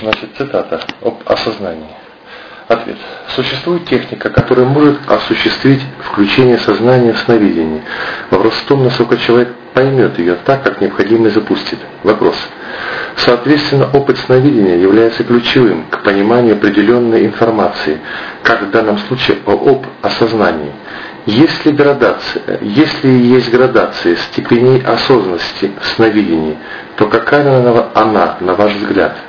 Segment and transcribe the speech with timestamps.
[0.00, 1.88] Значит, цитата об осознании.
[2.68, 2.98] Ответ.
[3.34, 7.82] Существует техника, которая может осуществить включение сознания в сновидение.
[8.30, 11.78] Вопрос в том, насколько человек поймет ее так, как необходимо и запустит.
[12.02, 12.36] Вопрос.
[13.16, 18.00] Соответственно, опыт сновидения является ключевым к пониманию определенной информации,
[18.42, 20.72] как в данном случае об осознании.
[21.24, 26.58] Если, градация, если есть градация степеней осознанности в сновидении,
[26.96, 29.16] то какая она, она на ваш взгляд–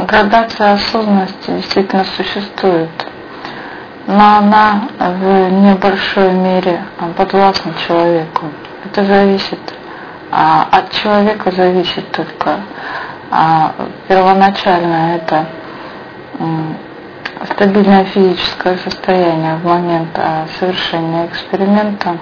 [0.00, 2.88] Градация осознанности действительно существует,
[4.06, 6.82] но она в небольшой мере
[7.16, 8.46] подвластна человеку.
[8.86, 9.60] Это зависит,
[10.30, 12.60] а, от человека зависит только
[13.30, 13.74] а,
[14.08, 15.46] первоначально это
[17.52, 22.16] стабильное физическое состояние в момент а, совершения эксперимента,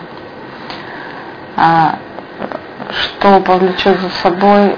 [2.91, 4.75] что повлечет за собой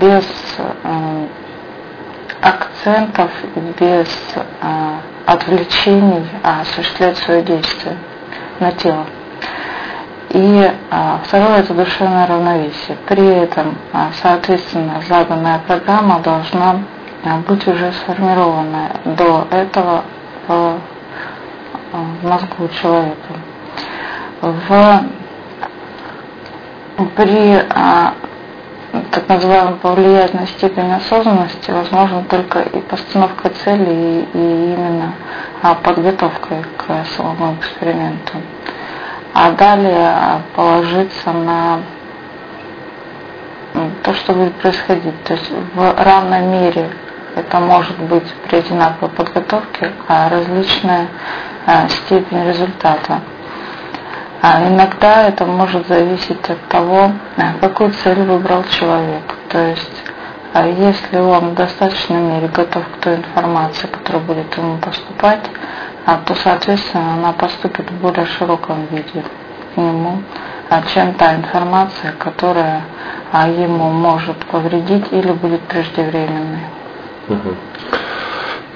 [0.00, 0.24] без
[0.58, 1.26] э,
[2.42, 3.30] акцентов,
[3.78, 7.96] без э, отвлечений а осуществлять свое действие
[8.58, 9.06] на тело.
[10.30, 12.96] И а, второе это душевное равновесие.
[13.08, 16.82] При этом, а, соответственно, заданная программа должна
[17.24, 20.04] а, быть уже сформирована до этого
[20.46, 20.78] в,
[21.92, 23.34] в мозгу человека.
[24.40, 25.02] В,
[27.16, 28.14] при а,
[29.10, 35.14] так называемая повлиятельная степень осознанности возможно только и постановка цели, и, и именно
[35.62, 38.34] а, подготовкой к самому эксперименту.
[39.32, 41.80] А далее а, положиться на
[44.02, 45.22] то, что будет происходить.
[45.24, 46.90] То есть в равной мере
[47.36, 51.06] это может быть при одинаковой подготовке, а различная
[51.66, 53.20] а, степень результата.
[54.42, 59.22] А иногда это может зависеть от того, а, какую цель выбрал человек.
[59.50, 60.04] То есть,
[60.54, 65.44] а если он в достаточной мере готов к той информации, которая будет ему поступать,
[66.06, 69.22] а, то, соответственно, она поступит в более широком виде
[69.74, 70.22] к нему,
[70.94, 72.82] чем та информация, которая
[73.32, 76.64] ему может повредить или будет преждевременной.
[77.28, 77.56] Угу.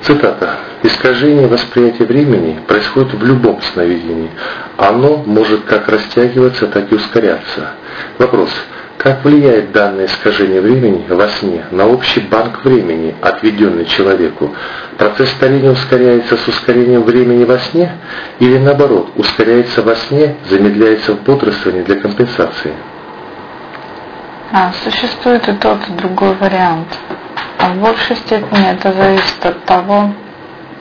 [0.07, 0.59] Цитата.
[0.83, 4.31] «Искажение восприятия времени происходит в любом сновидении.
[4.77, 7.71] Оно может как растягиваться, так и ускоряться».
[8.19, 8.51] Вопрос.
[8.99, 14.55] Как влияет данное искажение времени во сне на общий банк времени, отведенный человеку?
[14.99, 17.93] Процесс старения ускоряется с ускорением времени во сне
[18.41, 22.73] или наоборот, ускоряется во сне, замедляется в бодрствовании для компенсации?
[24.53, 26.89] А, существует и тот, и другой вариант.
[27.59, 30.13] А в большей степени это зависит от того,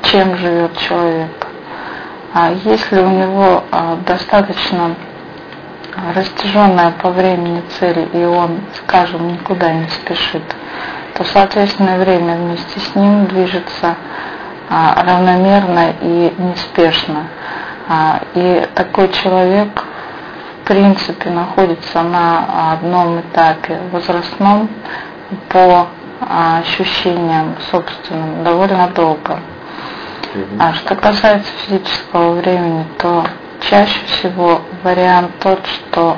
[0.03, 1.47] чем живет человек.
[2.33, 4.95] А если у него а, достаточно
[6.15, 10.43] растяженная по времени цель, и он, скажем, никуда не спешит,
[11.15, 13.95] то, соответственно, время вместе с ним движется
[14.69, 17.27] а, равномерно и неспешно.
[17.87, 19.83] А, и такой человек,
[20.63, 24.69] в принципе, находится на одном этапе возрастном
[25.49, 25.87] по
[26.29, 29.39] ощущениям собственным довольно долго.
[30.59, 33.23] А что касается физического времени, то
[33.69, 36.17] чаще всего вариант тот, что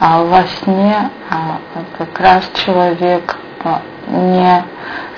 [0.00, 1.58] а, во сне а,
[1.98, 4.64] как раз человек а, не,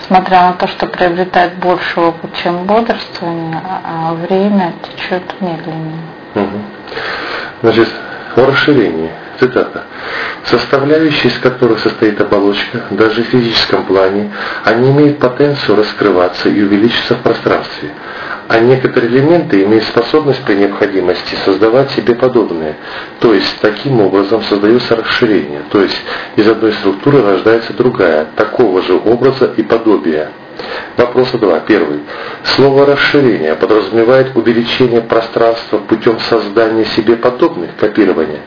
[0.07, 6.03] смотря на то, что приобретает больше опыт, чем бодрствование, а, а время течет медленнее.
[6.35, 6.59] Угу.
[7.63, 7.89] Значит,
[8.37, 9.11] о расширении.
[9.39, 9.85] Цитата.
[10.45, 14.31] «Составляющие, из которых состоит оболочка, даже в физическом плане,
[14.63, 17.91] они имеют потенцию раскрываться и увеличиться в пространстве,
[18.47, 22.77] а некоторые элементы имеют способность при необходимости создавать себе подобные,
[23.21, 26.01] то есть таким образом создается расширение, то есть
[26.37, 30.31] из одной структуры рождается другая, такого же образа и подобия».
[30.97, 31.61] Вопроса два.
[31.61, 32.01] Первый.
[32.45, 38.41] Слово «расширение» подразумевает увеличение пространства путем создания себе подобных, копирования,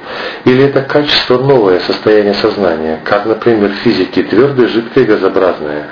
[0.45, 5.87] или это качество новое состояние сознания, как, например, в физике твердое, жидкое, газообразное?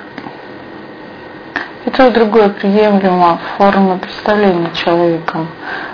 [1.85, 5.47] И то, и другое приемлемо форма представления человеком,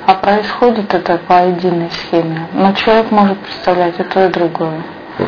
[0.06, 2.48] а происходит это по единой схеме.
[2.54, 4.84] Но человек может представлять и то, и другое.
[5.20, 5.28] Угу.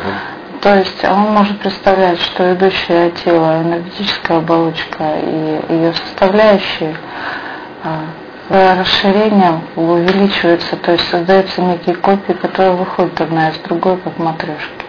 [0.64, 6.96] То есть он может представлять, что идущее тело, энергетическая оболочка и ее составляющие
[7.84, 14.86] а, расширением увеличиваются, то есть создаются некие копии, которые выходят одна из другой, как матрешки.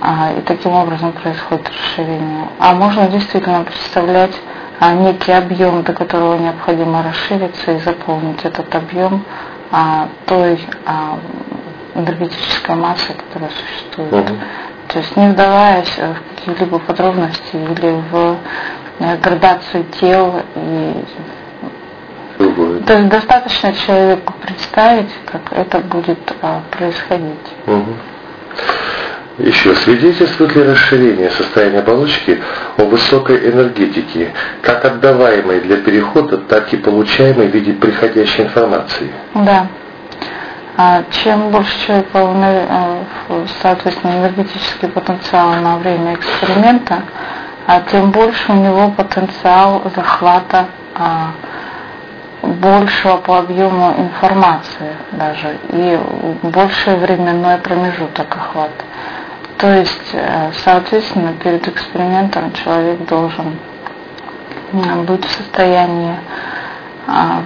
[0.00, 2.48] А, и таким образом происходит расширение.
[2.58, 4.34] А можно действительно представлять
[4.80, 9.24] а, некий объем, до которого необходимо расшириться и заполнить этот объем
[9.70, 10.58] а, той
[11.96, 14.30] энергетической массой, которая существует.
[14.30, 14.38] Угу.
[14.88, 18.36] То есть не вдаваясь в какие-либо подробности или в
[19.00, 21.04] э, градацию тел и
[22.38, 22.80] Другое.
[22.80, 27.48] то есть достаточно человеку представить, как это будет а, происходить.
[27.66, 27.96] Угу.
[29.38, 32.40] Еще свидетельствует ли расширение состояния оболочки
[32.78, 34.32] о высокой энергетике,
[34.62, 39.10] как отдаваемой для перехода, так и получаемой в виде приходящей информации?
[39.34, 39.66] Да.
[40.78, 47.02] А чем больше человека, э, соответственно, энергетический потенциал на время эксперимента,
[47.66, 51.32] а тем больше у него потенциал захвата а,
[52.42, 55.98] большего по объему информации даже и
[56.42, 58.84] больший временной промежуток охвата.
[59.58, 63.58] То есть, э, соответственно, перед экспериментом человек должен
[65.06, 66.16] быть в состоянии
[67.06, 67.42] а,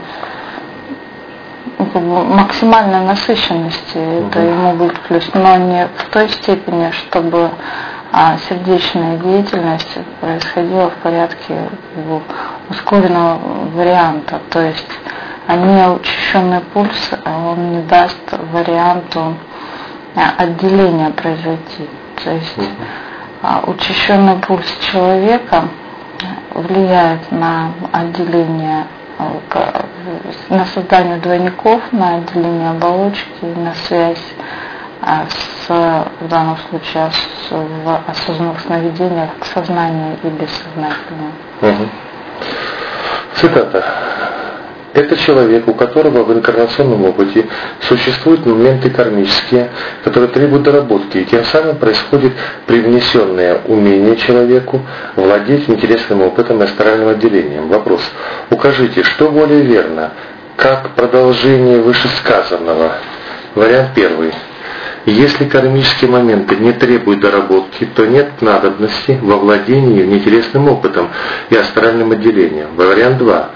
[1.85, 7.51] максимальной насыщенности, это ему будет плюс, но не в той степени, чтобы
[8.13, 11.71] а сердечная деятельность происходила в порядке
[12.69, 13.39] ускоренного
[13.73, 14.89] варианта, то есть
[15.47, 18.19] а не учащенный пульс, а он не даст
[18.53, 19.35] варианту
[20.15, 21.89] отделения произойти.
[22.23, 22.71] То есть
[23.43, 25.65] а, учащенный пульс человека
[26.55, 29.00] влияет на отделение, а,
[30.49, 34.35] на создание двойников, на отделение оболочки, на связь
[35.03, 41.33] а, с, в данном случае с, в осознанных сновидениях к сознанию и бессознательному.
[41.63, 41.89] Угу.
[43.37, 43.85] Цитата.
[44.93, 47.47] Это человек, у которого в инкарнационном опыте
[47.81, 49.71] существуют моменты кармические,
[50.03, 52.33] которые требуют доработки, и тем самым происходит
[52.67, 54.81] привнесенное умение человеку
[55.15, 57.69] владеть интересным опытом и астральным отделением.
[57.69, 58.01] Вопрос.
[58.51, 60.13] Укажите, что более верно,
[60.57, 62.95] как продолжение вышесказанного?
[63.55, 64.33] Вариант первый.
[65.07, 71.09] Если кармические моменты не требуют доработки, то нет надобности во владении внеинтересным опытом
[71.49, 72.77] и астральным отделением.
[72.77, 73.51] Вариант 2.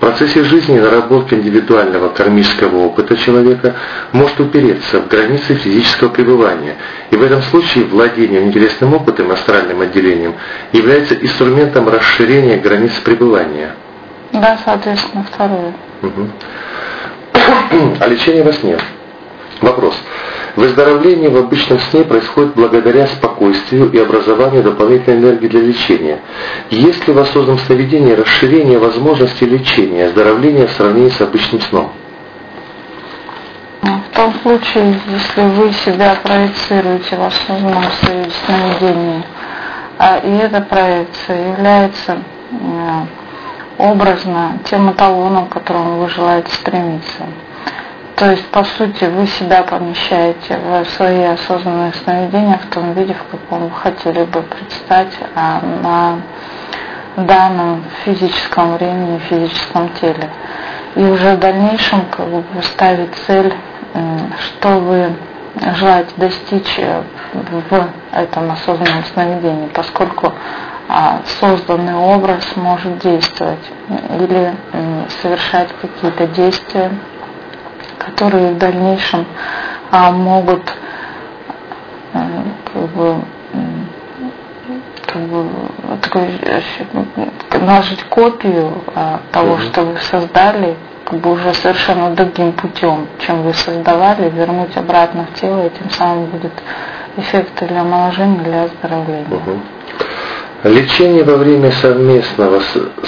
[0.00, 3.74] В процессе жизни наработка индивидуального кармического опыта человека
[4.12, 6.76] может упереться в границы физического пребывания,
[7.10, 10.36] и в этом случае владение интересным опытом, астральным отделением,
[10.72, 13.72] является инструментом расширения границ пребывания.
[14.32, 15.74] Да, соответственно, второе.
[16.00, 16.30] Угу.
[18.00, 18.78] А лечение во сне?
[19.60, 19.94] Вопрос.
[20.56, 26.20] Выздоровление в обычном сне происходит благодаря спокойствию и образованию дополнительной энергии для лечения.
[26.70, 31.92] Есть ли в осознанном сновидении расширение возможностей лечения, оздоровления в сравнении с обычным сном?
[33.82, 37.84] В том случае, если вы себя проецируете в осознанном
[38.44, 39.22] сновидении,
[39.98, 42.18] а, и эта проекция является
[43.78, 47.26] образно тем эталоном, к которому вы желаете стремиться,
[48.20, 53.24] то есть, по сути, вы себя помещаете в свои осознанные сновидения в том виде, в
[53.30, 56.20] каком вы хотели бы предстать а на
[57.16, 60.28] данном физическом времени, физическом теле.
[60.96, 63.54] И уже в дальнейшем как бы ставить цель,
[64.38, 65.14] что вы
[65.78, 67.02] желаете достичь э,
[67.32, 70.34] в этом осознанном сновидении, поскольку
[70.90, 73.64] а, созданный образ может действовать
[74.18, 74.54] или
[75.22, 76.90] совершать какие-то действия
[78.00, 79.26] которые в дальнейшем
[79.90, 80.62] а, могут
[82.14, 82.28] а,
[82.72, 83.16] как бы,
[85.06, 85.46] как бы
[86.02, 86.28] такой,
[87.60, 93.42] наложить копию а, того, mm что вы создали, как бы уже совершенно другим путем, чем
[93.42, 96.52] вы создавали, вернуть обратно в тело, и тем самым будет
[97.16, 99.26] эффект для омоложения, для оздоровления.
[99.28, 99.60] mm
[100.62, 102.60] Лечение во время совместного,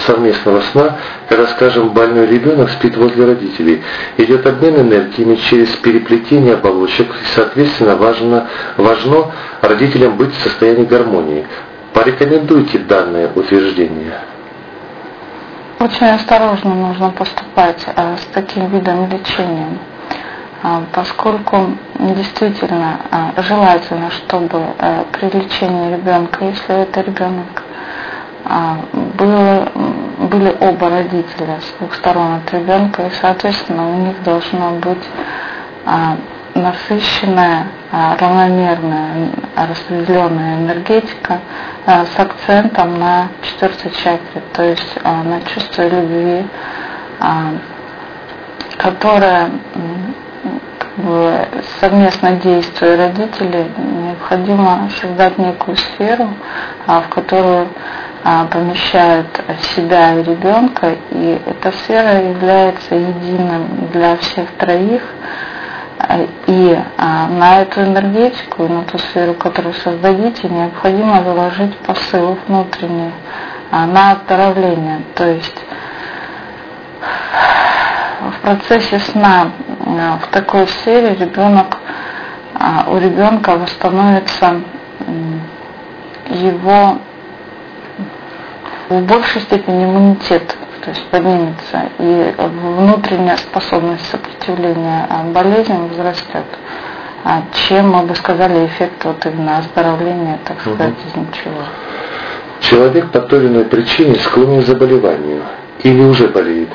[0.07, 0.97] совместного сна,
[1.29, 3.83] когда, скажем, больной ребенок спит возле родителей,
[4.17, 11.47] идет обмен энергиями через переплетение оболочек, и, соответственно, важно, важно родителям быть в состоянии гармонии.
[11.93, 14.15] Порекомендуйте данное утверждение.
[15.79, 19.79] Очень осторожно нужно поступать а, с таким видом лечения.
[20.65, 27.65] А, поскольку действительно а, желательно, чтобы э, при лечении ребенка, если это ребенок,
[28.45, 28.77] а,
[29.19, 29.69] было,
[30.19, 35.05] были оба родителя с двух сторон от ребенка, и, соответственно, у них должна быть
[36.55, 41.41] насыщенная, равномерная, распределенная энергетика
[41.87, 46.47] с акцентом на четвертой чакре, то есть на чувство любви,
[48.77, 49.51] которое
[51.81, 56.29] совместно действуя родителей, необходимо создать некую сферу,
[56.87, 57.69] а, в которую
[58.25, 59.27] а, помещают
[59.75, 65.03] себя и ребенка, и эта сфера является единым для всех троих
[66.47, 73.13] И а, на эту энергетику, на ту сферу, которую создадите, необходимо заложить посыл внутренний
[73.71, 75.01] на оздоровление.
[75.15, 75.65] То есть
[78.21, 79.53] в процессе сна
[79.85, 81.79] в такой сфере ребенок,
[82.55, 84.61] а, у ребенка восстановится
[86.29, 86.99] его
[88.89, 96.45] в большей степени иммунитет, то есть поднимется, и внутренняя способность сопротивления а, болезням возрастет,
[97.53, 101.63] чем, мы бы сказали, эффект вот именно оздоровления, так сказать, из ничего.
[102.61, 105.43] Человек по той или иной причине склонен к заболеванию
[105.83, 106.69] или уже болеет.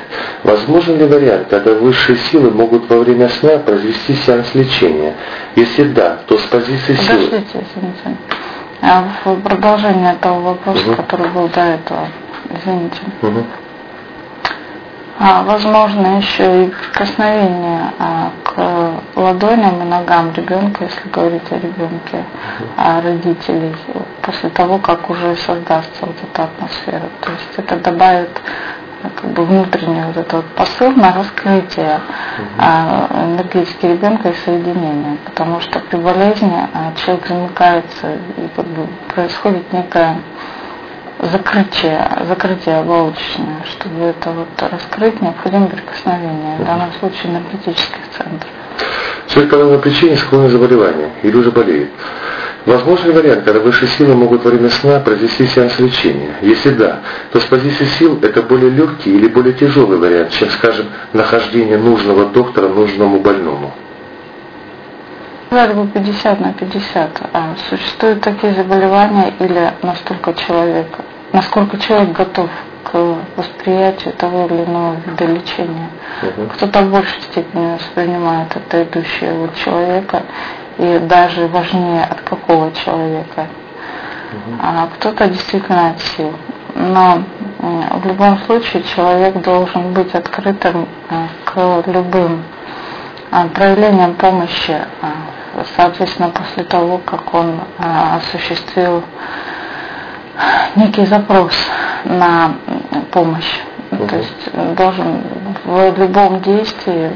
[0.44, 5.14] Возможен ли вариант, когда высшие силы могут во время сна произвести сеанс лечения?
[5.56, 7.24] Если да, то с позиции силы...
[7.26, 8.16] Подождите, извините.
[8.80, 10.96] А в продолжение того вопроса, угу.
[10.96, 12.06] который был до этого,
[12.50, 13.00] извините.
[13.22, 13.44] Угу.
[15.20, 22.24] А, возможно еще и прикосновение а, к ладоням и ногам ребенка, если говорить о ребенке,
[22.76, 23.74] а родителей,
[24.22, 27.08] после того, как уже создастся вот эта атмосфера.
[27.20, 28.30] То есть это добавит
[29.02, 32.00] как бы внутренний вот этот посыл на раскрытие
[32.58, 35.18] а, энергетики ребенка и соединения.
[35.24, 40.16] Потому что при болезни а, человек замыкается и как бы происходит некое
[41.20, 43.62] закрытие, закрытие оболочечное.
[43.64, 48.50] Чтобы это вот раскрыть, необходимо прикосновение, в данном случае энергетических центров.
[49.28, 51.90] Человек по данной причине склонен к или уже болеет.
[52.66, 56.36] Возможный вариант, когда высшие силы могут во время сна произвести сеанс лечения?
[56.42, 57.00] Если да,
[57.32, 62.26] то с позиции сил это более легкий или более тяжелый вариант, чем, скажем, нахождение нужного
[62.26, 63.72] доктора нужному больному.
[65.46, 67.10] Сказали бы 50 на 50.
[67.32, 70.88] А существуют такие заболевания или настолько человек,
[71.32, 72.50] насколько человек готов
[72.90, 75.90] к восприятию того или иного вида лечения.
[76.22, 76.48] Угу.
[76.54, 80.22] Кто-то в большей степени воспринимает это идущее от человека,
[80.78, 83.48] и даже важнее от какого человека.
[84.32, 84.58] Угу.
[84.62, 86.32] А кто-то действительно от сил.
[86.74, 87.22] Но
[87.58, 92.44] в любом случае человек должен быть открытым э, к любым
[93.32, 99.02] э, проявлениям помощи, э, соответственно, после того, как он осуществил
[100.76, 101.54] некий запрос
[102.04, 102.52] на
[103.10, 103.60] помощь.
[103.90, 104.06] Угу.
[104.06, 105.22] То есть должен
[105.64, 107.10] в любом действии,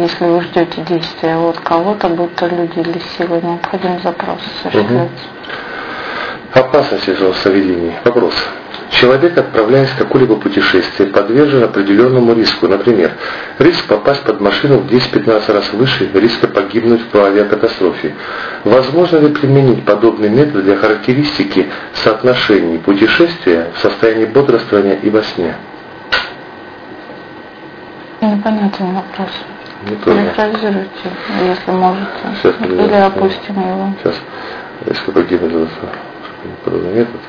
[0.00, 5.10] если вы ждете действия от кого-то, будь то люди или силы, необходим запрос осуществлять.
[5.10, 5.75] Угу.
[6.56, 7.04] Опасность
[7.42, 7.92] соведений.
[8.02, 8.32] Вопрос.
[8.88, 12.66] Человек, отправляясь в какое-либо путешествие, подвержен определенному риску.
[12.66, 13.12] Например,
[13.58, 18.14] риск попасть под машину в 10-15 раз выше риска погибнуть в авиакатастрофе.
[18.64, 25.56] Возможно ли применить подобный метод для характеристики соотношений путешествия в состоянии бодрствования и во сне?
[28.22, 29.30] Непонятный вопрос.
[29.90, 31.10] Не Перефразируйте,
[31.46, 32.06] если можете.
[32.42, 33.92] Сейчас, Или опустим его.
[34.02, 34.14] Сейчас.
[34.86, 35.68] Если погибнет
[36.64, 37.20] подобный метод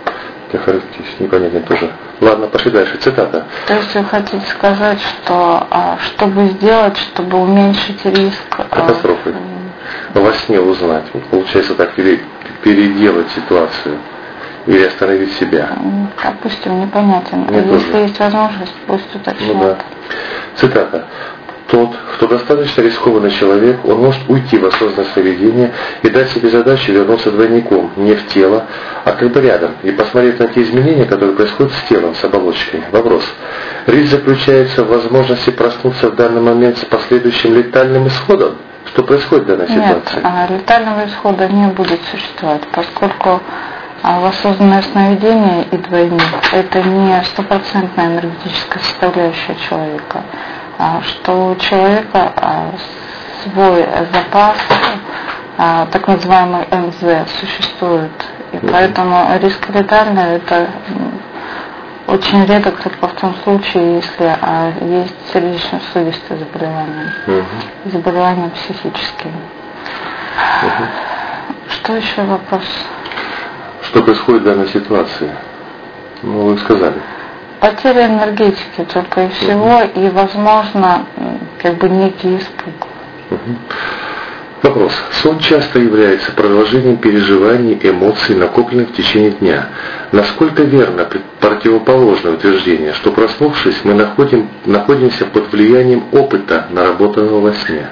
[0.51, 1.91] для характеристики, непонятно тоже.
[2.21, 2.97] Ладно, пошли дальше.
[2.97, 3.45] Цитата.
[3.67, 9.33] То есть вы хотите сказать, что а, чтобы сделать, чтобы уменьшить риск а, катастрофы,
[10.13, 13.97] а, во сне узнать, получается так переделать ситуацию
[14.65, 15.69] или остановить себя.
[16.23, 17.39] Допустим, непонятен.
[17.49, 18.03] Мне Если тоже.
[18.03, 19.53] есть возможность, пусть уточнят.
[19.53, 19.77] Ну, да.
[20.55, 21.05] Цитата.
[21.67, 26.93] Тот, кто достаточно рискованный человек, он может уйти в осознанное сновидение и дать себе задачу
[26.93, 28.67] вернуться двойником, не в тело,
[29.03, 32.83] а как бы рядом, и посмотреть на те изменения, которые происходят с телом, с оболочкой.
[32.91, 33.23] Вопрос.
[33.85, 38.55] Риск заключается в возможности проснуться в данный момент с последующим летальным исходом?
[38.85, 40.15] Что происходит в данной ситуации?
[40.15, 43.41] Нет, летального исхода не будет существовать, поскольку
[44.03, 46.21] а в осознанное сновидение и двойник–
[46.53, 50.56] это не стопроцентная энергетическая составляющая человека, а
[51.03, 52.71] что у человека а,
[53.43, 54.57] свой запас,
[55.57, 58.11] а, так называемый МЗ, существует.
[58.53, 60.67] И поэтому риск летальный– это
[62.07, 67.91] очень редко, только в том случае, если а, есть сердечно-сосудистые заболевания, угу.
[67.91, 69.33] заболевания психические.
[70.63, 70.83] Угу.
[71.69, 72.63] Что еще вопрос?
[73.83, 75.31] Что происходит в данной ситуации?
[76.23, 77.01] Ну, вы сказали.
[77.59, 79.99] Потеря энергетики только и всего, угу.
[79.99, 81.05] и, возможно,
[81.61, 82.87] как бы некий испуг.
[83.31, 83.55] Угу.
[84.63, 84.91] Вопрос.
[85.11, 89.69] Сон часто является продолжением переживаний, эмоций, накопленных в течение дня.
[90.11, 91.07] Насколько верно
[91.39, 97.87] противоположное утверждение, что проснувшись, мы находим, находимся под влиянием опыта, наработанного во сне?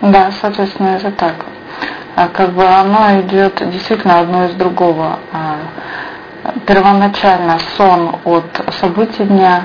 [0.00, 1.34] Да, соответственно, это так.
[2.16, 5.18] А как бы оно идет действительно одно из другого.
[6.66, 8.44] Первоначально сон от
[8.80, 9.64] событий дня,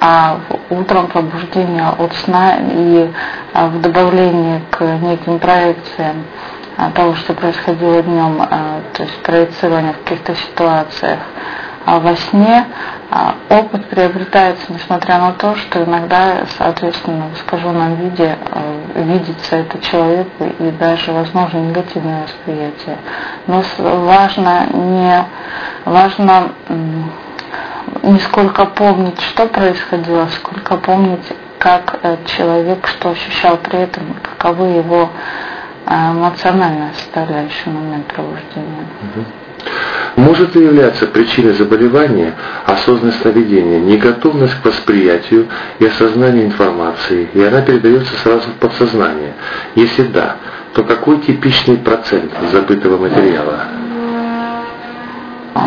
[0.00, 0.38] а
[0.70, 3.10] утром пробуждение от сна и
[3.52, 6.24] а, в добавлении к неким проекциям
[6.76, 11.20] а, того, что происходило днем, а, то есть проецирование в каких-то ситуациях.
[11.86, 12.66] Во сне
[13.50, 18.36] опыт приобретается, несмотря на то, что иногда, соответственно, в искаженном виде
[18.94, 22.98] видится это человеку и даже, возможно, негативное восприятие.
[23.46, 25.24] Но важно не
[25.84, 26.52] важно
[28.02, 31.26] не сколько помнить, что происходило, сколько помнить,
[31.58, 35.10] как э, человек что ощущал при этом, каковы его
[35.86, 38.86] э, эмоциональная составляющая в момент пробуждения.
[40.16, 42.34] Может ли являться причиной заболевания
[42.66, 49.34] осознанное сновидение, неготовность к восприятию и осознанию информации, и она передается сразу в подсознание?
[49.74, 50.36] Если да,
[50.74, 53.68] то какой типичный процент забытого материала?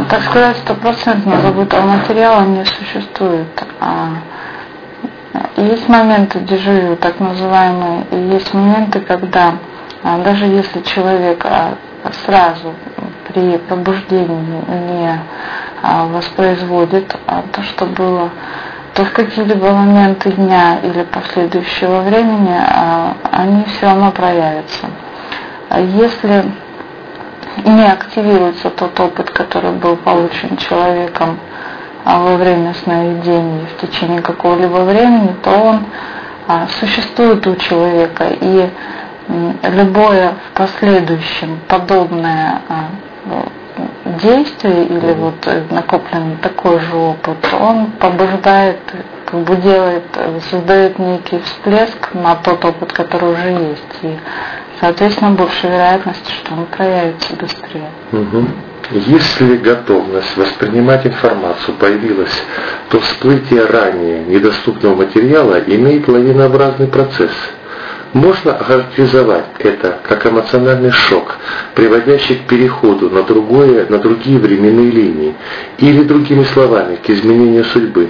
[0.09, 3.47] так сказать, стопроцентно забытого материала не существует.
[3.79, 4.09] А
[5.57, 9.55] есть моменты дежавю, так называемые, и есть моменты, когда
[10.03, 11.75] а, даже если человек а,
[12.25, 12.73] сразу
[13.27, 15.19] при пробуждении не
[15.81, 17.15] а, воспроизводит
[17.51, 18.29] то, что было,
[18.93, 22.55] то в какие-либо моменты дня или последующего времени
[23.31, 24.87] они все равно проявятся.
[25.71, 26.45] Если
[27.63, 31.39] не активируется тот опыт, который был получен человеком
[32.03, 35.85] а, во время сновидений в течение какого-либо времени, то он
[36.47, 38.69] а, существует у человека, и
[39.63, 42.61] любое в последующем подобное
[44.21, 48.79] действие или вот накопленный такой же опыт, он побуждает,
[49.25, 50.03] как бы делает,
[50.49, 54.03] создает некий всплеск на тот опыт, который уже есть.
[54.03, 54.17] И
[54.79, 57.89] Соответственно, больше вероятность, что он проявится быстрее.
[58.11, 58.45] Угу.
[58.91, 62.43] Если готовность воспринимать информацию появилась,
[62.89, 67.31] то всплытие ранее недоступного материала имеет лавинообразный процесс.
[68.13, 71.37] Можно охарактеризовать это как эмоциональный шок,
[71.73, 75.35] приводящий к переходу на, другое, на другие временные линии,
[75.77, 78.09] или, другими словами, к изменению судьбы.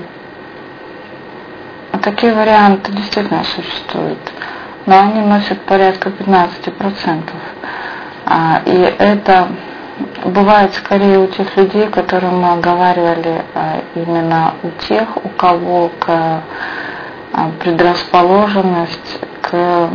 [2.01, 4.19] Такие варианты действительно существуют
[4.85, 7.21] но они носят порядка 15%.
[8.25, 9.47] А, и это
[10.25, 16.07] бывает скорее у тех людей, которые мы оговаривали, а, именно у тех, у кого к,
[16.07, 16.43] а,
[17.59, 19.89] предрасположенность к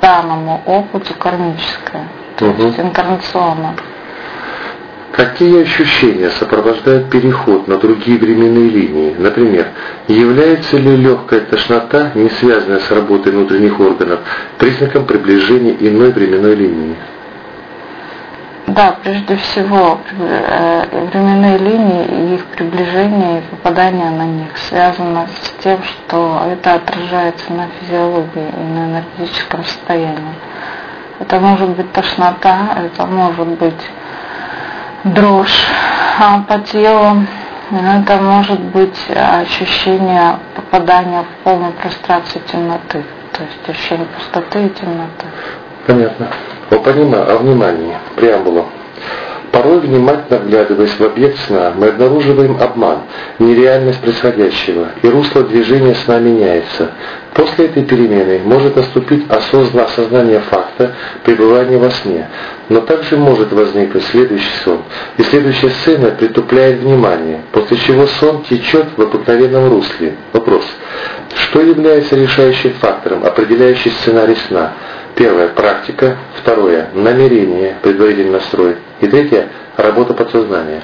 [0.00, 2.62] данному опыту кармическая, то угу.
[2.62, 3.74] есть инкарнационно.
[5.12, 9.14] Какие ощущения сопровождают переход на другие временные линии?
[9.16, 9.68] Например,
[10.08, 14.20] является ли легкая тошнота, не связанная с работой внутренних органов,
[14.58, 16.96] признаком приближения иной временной линии?
[18.66, 25.62] Да, прежде всего, э, временные линии и их приближение и попадание на них связано с
[25.62, 30.34] тем, что это отражается на физиологии и на энергетическом состоянии.
[31.20, 33.90] Это может быть тошнота, это может быть
[35.04, 35.66] дрожь
[36.18, 37.26] а по телу.
[37.70, 45.26] Это может быть ощущение попадания в полную прострацию темноты, то есть ощущение пустоты и темноты.
[45.86, 46.28] Понятно.
[46.70, 48.66] О, понимаю, о внимании, преамбула.
[49.52, 53.02] Порой, внимательно вглядываясь в объект сна, мы обнаруживаем обман,
[53.38, 56.90] нереальность происходящего, и русло движения сна меняется.
[57.34, 62.28] После этой перемены может наступить осознание факта пребывания во сне,
[62.68, 64.82] но также может возникнуть следующий сон,
[65.18, 70.14] и следующая сцена притупляет внимание, после чего сон течет в обыкновенном русле.
[70.32, 70.64] Вопрос.
[71.36, 74.72] Что является решающим фактором, определяющий сценарий сна?
[75.14, 76.16] Первое– практика.
[76.40, 78.76] Второе– намерение, предварительный настрой.
[79.00, 80.82] И третье– работа подсознания.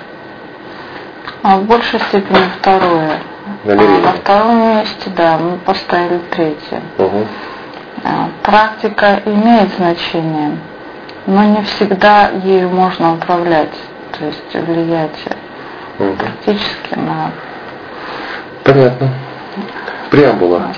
[1.43, 3.21] А в большей степени второе.
[3.65, 3.99] Намерение.
[3.99, 6.83] А на втором месте, да, мы поставили третье.
[6.99, 7.27] Угу.
[8.43, 10.57] Практика имеет значение,
[11.27, 13.75] но не всегда ею можно управлять,
[14.19, 15.19] то есть влиять
[15.99, 16.15] угу.
[16.15, 17.33] практически на...
[18.65, 19.11] Понятно.
[20.11, 20.59] Преамбула.
[20.59, 20.73] На.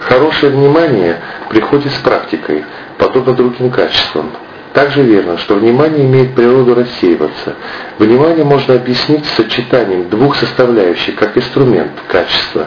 [0.00, 1.16] Хорошее внимание
[1.48, 2.64] приходит с практикой,
[2.98, 4.30] подобно другим качествам.
[4.76, 7.54] Также верно, что внимание имеет природу рассеиваться.
[7.98, 12.66] Внимание можно объяснить сочетанием двух составляющих, как инструмент– качества,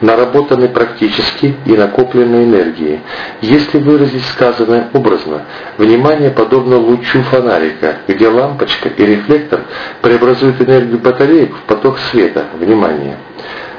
[0.00, 3.00] наработанной практически и накопленной энергии.
[3.40, 9.62] Если выразить сказанное образно, внимание подобно лучу фонарика, где лампочка и рефлектор
[10.02, 13.16] преобразуют энергию батареек в поток света, внимание.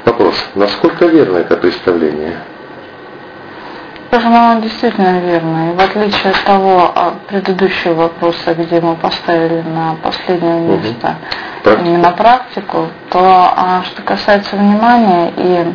[0.04, 2.36] Вопрос, насколько верно это представление?
[4.12, 5.70] Скажем, оно действительно верно.
[5.70, 11.16] И в отличие от того от предыдущего вопроса, где мы поставили на последнее место
[11.64, 11.74] угу.
[11.82, 15.74] именно практику, то а, что касается внимания и,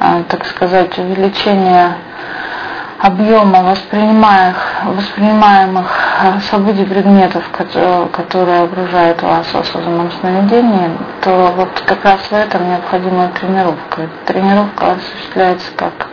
[0.00, 1.94] а, так сказать, увеличения
[2.98, 5.86] объема воспринимаемых, воспринимаемых
[6.20, 10.90] э, событий предметов, которые окружают вас в осознанном сновидении,
[11.22, 14.08] то вот как раз в этом необходима тренировка.
[14.26, 16.08] Тренировка осуществляется как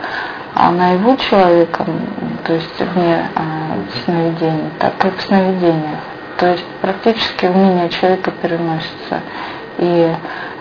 [0.58, 1.84] а, наяву человека,
[2.46, 6.00] то есть вне а, сновидений, так и в сновидениях.
[6.38, 9.20] То есть практически умение человека переносится.
[9.76, 10.10] И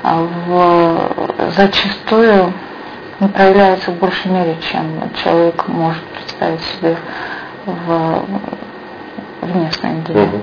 [0.03, 2.51] а, в, зачастую
[3.21, 6.97] не проявляется в большей мере, чем человек может представить себе
[7.65, 8.25] в,
[9.43, 10.23] в местном деле.
[10.23, 10.41] Угу.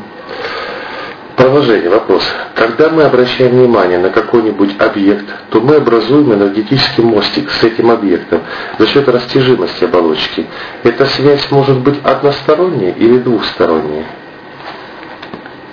[1.42, 2.22] Продолжение, вопрос.
[2.54, 8.42] Когда мы обращаем внимание на какой-нибудь объект, то мы образуем энергетический мостик с этим объектом
[8.78, 10.46] за счет растяжимости оболочки.
[10.84, 14.06] Эта связь может быть односторонняя или двухсторонняя?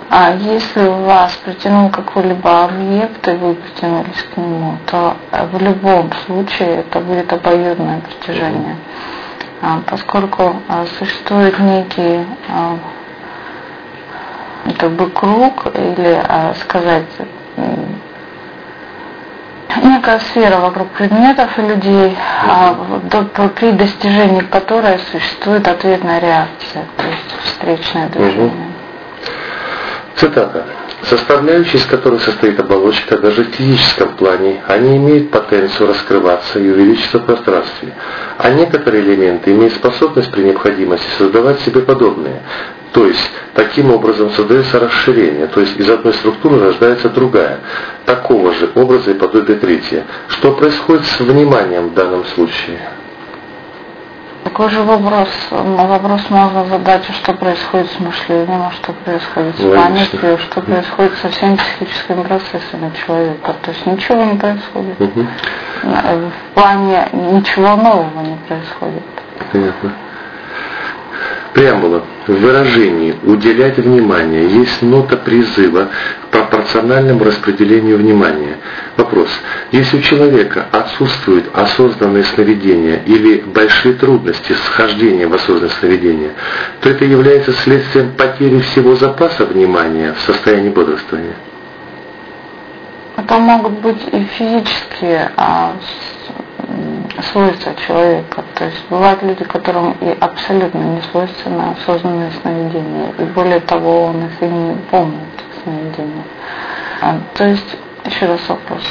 [0.08, 5.16] А если вас притянул какой-либо объект, и вы притянулись к нему, то
[5.52, 8.74] в любом случае это будет обоюдное притяжение.
[9.62, 12.76] А, поскольку а, существует некий а,
[14.78, 16.22] как бы круг или
[16.60, 17.06] сказать
[19.82, 22.16] некая сфера вокруг предметов и людей,
[23.56, 28.69] при достижении которой существует ответная реакция, то есть встречное движение.
[30.20, 30.66] Цитата.
[31.04, 37.20] Составляющие, из которых состоит оболочка, даже в физическом плане, они имеют потенцию раскрываться и увеличиться
[37.20, 37.94] в пространстве.
[38.36, 42.42] А некоторые элементы имеют способность при необходимости создавать себе подобные.
[42.92, 47.60] То есть, таким образом создается расширение, то есть из одной структуры рождается другая.
[48.04, 50.04] Такого же образа и подобие третье.
[50.28, 52.99] Что происходит с вниманием в данном случае?
[54.44, 60.38] Такой же вопрос, вопрос можно задать, что происходит с мышлением, а что происходит с памятью,
[60.38, 63.54] что происходит со всеми психическими процессами человека.
[63.62, 65.00] То есть ничего не происходит.
[65.00, 65.26] Угу.
[65.82, 69.02] В плане ничего нового не происходит.
[69.52, 69.92] Понятно.
[71.54, 72.04] Преамбула.
[72.26, 75.88] В выражении «уделять внимание» есть нота призыва
[76.24, 78.58] к пропорциональному распределению внимания.
[78.96, 79.28] Вопрос.
[79.72, 86.30] Если у человека отсутствует осознанное сновидение или большие трудности с хождением в осознанное сновидение,
[86.80, 91.34] то это является следствием потери всего запаса внимания в состоянии бодрствования.
[93.16, 95.74] Это могут быть и физические а,
[97.32, 98.44] свойства человека.
[98.54, 103.12] То есть бывают люди, которым и абсолютно не свойственно осознанное сновидение.
[103.18, 105.28] И более того, он их и не помнит,
[105.62, 106.24] сновидение.
[107.00, 108.82] А, то есть, еще раз вопрос.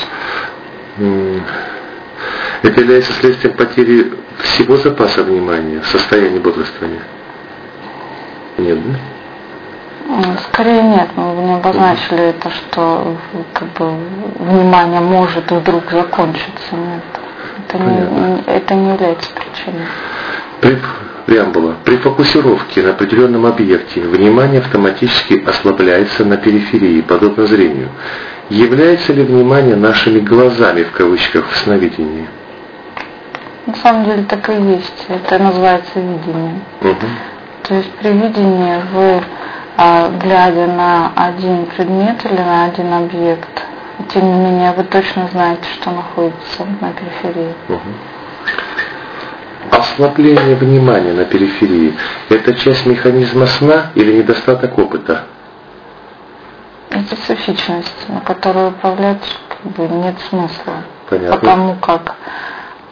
[2.62, 7.04] Это является следствием потери всего запаса внимания в состоянии бодрствования?
[8.58, 9.00] Нет, да?
[10.52, 13.16] Скорее нет, мы не обозначили это, что
[13.54, 13.94] как бы,
[14.40, 16.76] внимание может вдруг закончиться.
[16.76, 17.19] Нет.
[17.70, 19.86] Это не, это не является причиной.
[20.60, 20.78] При,
[21.28, 21.76] преамбула.
[21.86, 27.90] При фокусировке на определенном объекте внимание автоматически ослабляется на периферии, подобно зрению.
[28.50, 32.28] Является ли внимание нашими глазами, в кавычках, в сновидении?
[33.68, 35.06] На самом деле так и есть.
[35.08, 36.56] Это называется видение.
[36.82, 37.08] Угу.
[37.64, 39.22] То есть при видении вы,
[39.78, 43.69] а, глядя на один предмет или на один объект,
[44.08, 47.54] тем не менее, вы точно знаете, что находится на периферии.
[47.68, 47.80] Угу.
[49.72, 51.96] Ослабление внимания на периферии–
[52.30, 55.26] это часть механизма сна или недостаток опыта?
[56.90, 60.84] Это специфичность, на которую управлять как бы, нет смысла.
[61.10, 61.38] Понятно.
[61.38, 62.16] Потому как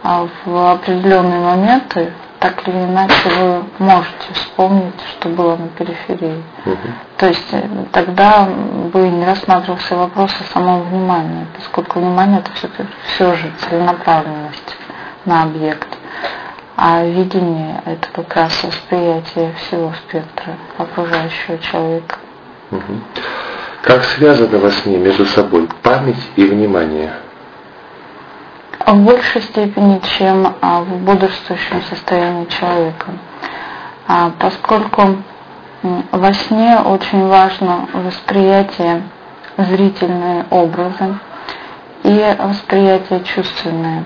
[0.04, 6.44] а, в определенные моменты так или иначе вы можете вспомнить, что было на периферии.
[6.66, 6.78] Угу.
[7.18, 8.48] То есть э, тогда
[8.94, 12.70] бы не рассматривался вопрос о самом внимании, поскольку внимание это все,
[13.06, 14.78] все же целенаправленность
[15.26, 15.88] на объект.
[16.76, 22.18] А видение это как раз восприятие всего спектра окружающего человека.
[22.72, 23.02] Угу.
[23.82, 27.14] Как связаны во сне между собой память и внимание?
[28.94, 33.08] В большей степени, чем а, в бодрствующем состоянии человека.
[34.08, 35.18] А, поскольку
[36.12, 39.04] во сне очень важно восприятие
[39.58, 41.20] зрительные образы
[42.04, 44.06] и восприятие чувственное.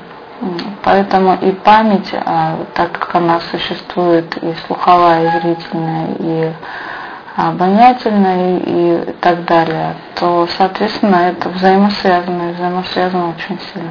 [0.83, 6.51] Поэтому и память, а, так как она существует и слуховая, и зрительная, и
[7.49, 13.89] обонятельная и так далее, то, соответственно, это взаимосвязано и взаимосвязано очень сильно.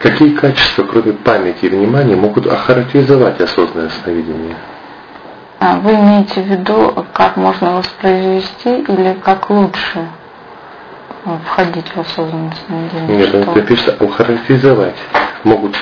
[0.00, 4.56] Какие качества, кроме памяти и внимания, могут охарактеризовать осознанное сновидение?
[5.58, 10.06] А вы имеете в виду, как можно воспроизвести или как лучше
[11.46, 13.16] входить в осознанное сновидение?
[13.16, 14.96] Нет, это пишется охарактеризовать.
[15.44, 15.76] Могут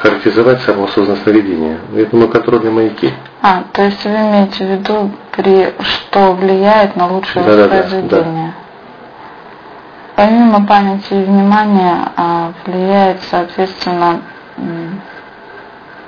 [0.00, 1.78] характеризовать само осознанное сновидение.
[1.92, 3.12] Я думаю, контрольные маяки.
[3.40, 8.08] А, то есть вы имеете в виду, при, что влияет на лучшее да, воспроизведение?
[8.08, 8.52] Да, да, да.
[10.14, 14.20] Помимо памяти и внимания а, влияет, соответственно,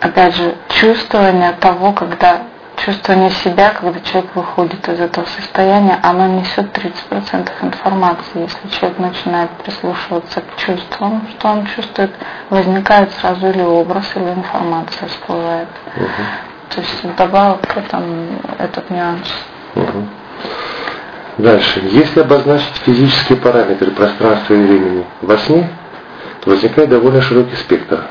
[0.00, 2.42] опять же, чувствование того, когда
[2.76, 8.42] чувствование себя, когда человек выходит из этого состояния, оно несет 30% информации.
[8.42, 12.10] Если человек начинает прислушиваться к чувствам, что он чувствует,
[12.50, 15.68] возникает сразу или образ, или информация всплывает.
[15.96, 16.06] Угу.
[16.70, 19.28] То есть добавок к этому этот нюанс.
[19.74, 20.08] Угу.
[21.38, 21.80] Дальше.
[21.90, 25.68] Если обозначить физические параметры пространства и времени во сне,
[26.40, 28.04] то возникает довольно широкий спектр.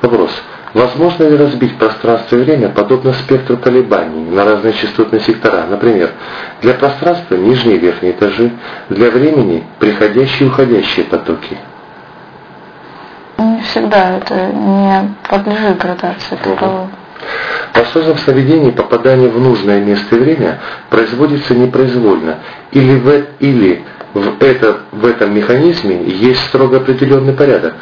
[0.00, 0.30] Вопрос.
[0.74, 5.64] Возможно ли разбить пространство и время подобно спектру колебаний на разные частотные сектора?
[5.68, 6.10] Например,
[6.60, 8.52] для пространства нижние и верхние этажи,
[8.90, 11.56] для времени приходящие и уходящие потоки.
[13.38, 16.38] Не всегда это не подлежит градации.
[16.44, 16.88] Угу.
[17.72, 22.38] В осознанном сновидении попадание в нужное место и время производится непроизвольно,
[22.72, 27.74] или в, или в, это, в этом механизме есть строго определенный порядок.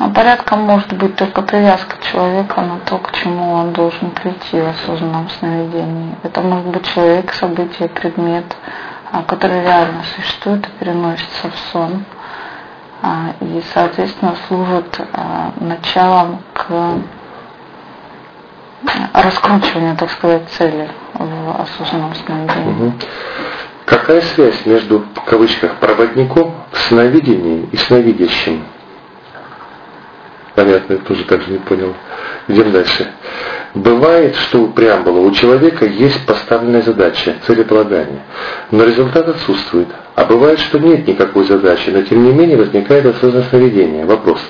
[0.00, 4.68] А порядком может быть только привязка человека на то, к чему он должен прийти в
[4.70, 6.16] осознанном сновидении.
[6.22, 8.46] Это может быть человек, событие, предмет,
[9.12, 12.04] а, который реально существует и переносится в сон.
[13.02, 15.00] А, и, соответственно, служит
[15.60, 16.70] началом к
[19.12, 22.94] раскручивания, так сказать, цели в осознанном сновидении.
[23.84, 28.64] Какая связь между, в кавычках, проводником в сновидении и сновидящим?
[30.54, 31.94] Понятно, я тоже так же не понял.
[32.48, 33.08] Идем дальше.
[33.74, 38.22] Бывает, что у преамбула у человека есть поставленная задача, целеполагание,
[38.72, 39.86] но результат отсутствует.
[40.16, 44.04] А бывает, что нет никакой задачи, но тем не менее возникает осознанное сновидение.
[44.04, 44.40] Вопрос,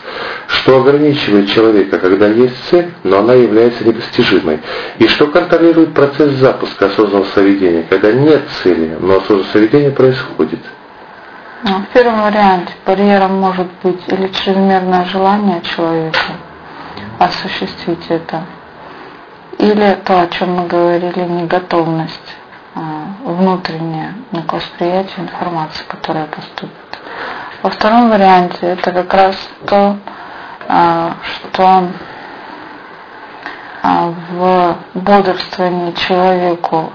[0.47, 4.61] что ограничивает человека, когда есть цель, но она является недостижимой?
[4.99, 10.61] И что контролирует процесс запуска осознанного сновидения, когда нет цели, но осознанное сновидение происходит?
[11.63, 16.19] Ну, в первом варианте барьером может быть или чрезмерное желание человека
[17.19, 18.45] осуществить это,
[19.59, 22.37] или то, о чем мы говорили, неготовность
[22.75, 22.81] а,
[23.25, 24.15] внутренняя
[24.47, 26.73] к восприятию информации, которая поступит.
[27.63, 29.99] Во втором варианте это как раз то,
[30.67, 31.89] а, что
[33.83, 36.91] а, в бодрствовании человеку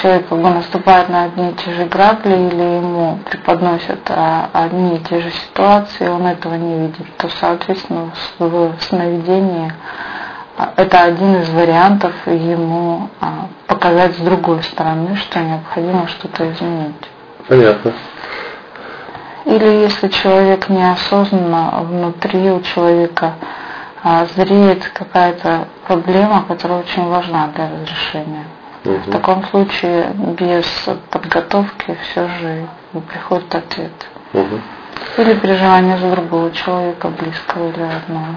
[0.00, 4.96] человек как бы наступает на одни и те же грабли или ему преподносят а, одни
[4.96, 9.72] и те же ситуации, он этого не видит, то, соответственно, в сновидении
[10.56, 17.10] а, это один из вариантов ему а, показать с другой стороны, что необходимо что-то изменить.
[17.48, 17.92] Понятно.
[19.44, 23.34] Или если человек неосознанно внутри у человека
[24.36, 28.44] зреет какая-то проблема, которая очень важна для разрешения.
[28.84, 28.98] Угу.
[29.06, 30.66] В таком случае без
[31.10, 32.66] подготовки все же
[33.08, 33.92] приходит ответ.
[34.32, 34.60] Угу.
[35.18, 38.34] Или переживание за другого человека, близкого или родного.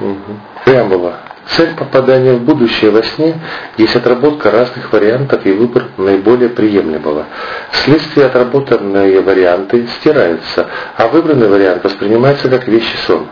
[0.00, 0.40] Угу.
[0.64, 1.29] Преамбула.
[1.56, 3.34] Цель попадания в будущее во сне
[3.76, 7.26] есть отработка разных вариантов и выбор наиболее приемлемого.
[7.72, 13.26] Вследствие отработанные варианты стираются, а выбранный вариант воспринимается как вещий сон.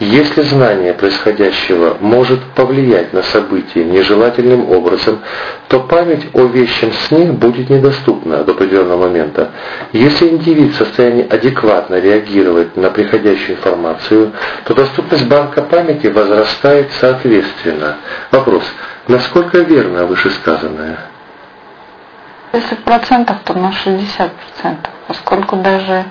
[0.00, 5.20] Если знание происходящего может повлиять на события нежелательным образом,
[5.68, 9.50] то память о вещем сне будет недоступна до определенного момента.
[9.92, 14.32] Если индивид в состоянии адекватно реагировать на приходящую информацию,
[14.66, 17.96] то доступность банка памяти возрастает соответственно естественно.
[18.30, 18.64] Вопрос,
[19.08, 20.98] насколько верно вышесказанное?
[22.52, 26.04] Если в процентах, то на 60 процентов, поскольку даже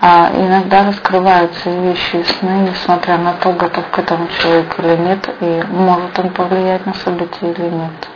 [0.00, 5.28] а, иногда раскрываются вещи и сны, несмотря на то, готов к этому человек или нет,
[5.40, 8.08] и может он повлиять на события или нет.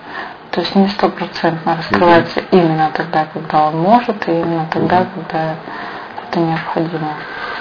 [0.50, 2.46] То есть не стопроцентно раскрывается угу.
[2.50, 5.08] именно тогда, когда он может, и именно тогда, угу.
[5.14, 5.54] когда
[6.33, 7.14] это необходимо.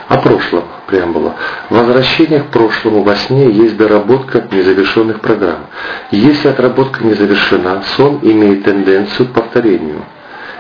[0.07, 1.35] О прошлом преамбула.
[1.69, 5.67] Возвращение к прошлому во сне есть доработка незавершенных программ.
[6.11, 10.03] Если отработка не завершена, сон имеет тенденцию к повторению.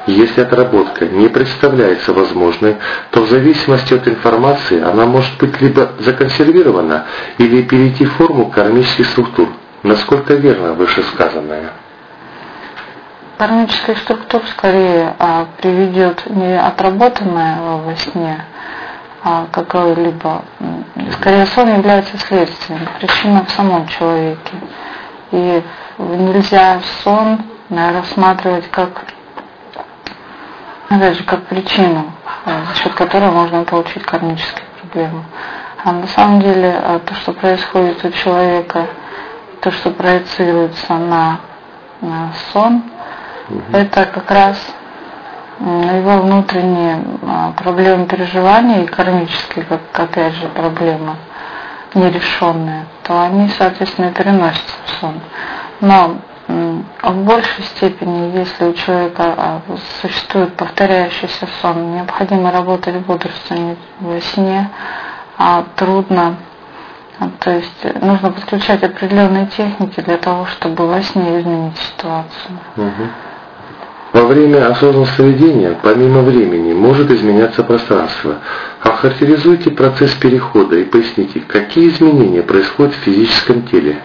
[0.07, 2.77] Если отработка не представляется возможной,
[3.11, 7.05] то в зависимости от информации она может быть либо законсервирована
[7.37, 9.49] или перейти в форму кармических структур.
[9.83, 11.71] Насколько верно вышесказанное?
[13.41, 18.45] Кармических структур скорее а, приведет не отработанное во сне,
[19.23, 20.43] а, какой-либо.
[21.13, 24.53] Скорее, сон является следствием, причина в самом человеке.
[25.31, 25.63] И
[25.97, 27.39] нельзя сон
[27.71, 29.05] рассматривать как,
[30.89, 32.11] опять же, как причину,
[32.45, 35.23] а, за счет которой можно получить кармические проблемы.
[35.83, 38.85] А на самом деле а, то, что происходит у человека,
[39.61, 41.39] то, что проецируется на,
[42.01, 42.83] на сон,
[43.51, 43.77] угу.
[43.77, 44.57] это как раз
[45.59, 51.15] его внутренние а, проблемы переживания и кармические, как опять же проблемы
[51.93, 55.21] нерешенные, то они, соответственно, переносятся в сон.
[55.81, 56.15] Но
[56.47, 59.61] в большей степени, если у человека а,
[60.01, 64.69] существует повторяющийся сон, необходимо работать бодрствование во сне,
[65.37, 66.37] а трудно,
[67.19, 72.59] а, то есть нужно подключать определенные техники для того, чтобы во сне изменить ситуацию.
[72.77, 73.30] Угу.
[74.13, 78.39] Во время осознанного сновидения, помимо времени, может изменяться пространство.
[78.81, 84.01] Охарактеризуйте процесс перехода и поясните, какие изменения происходят в физическом теле.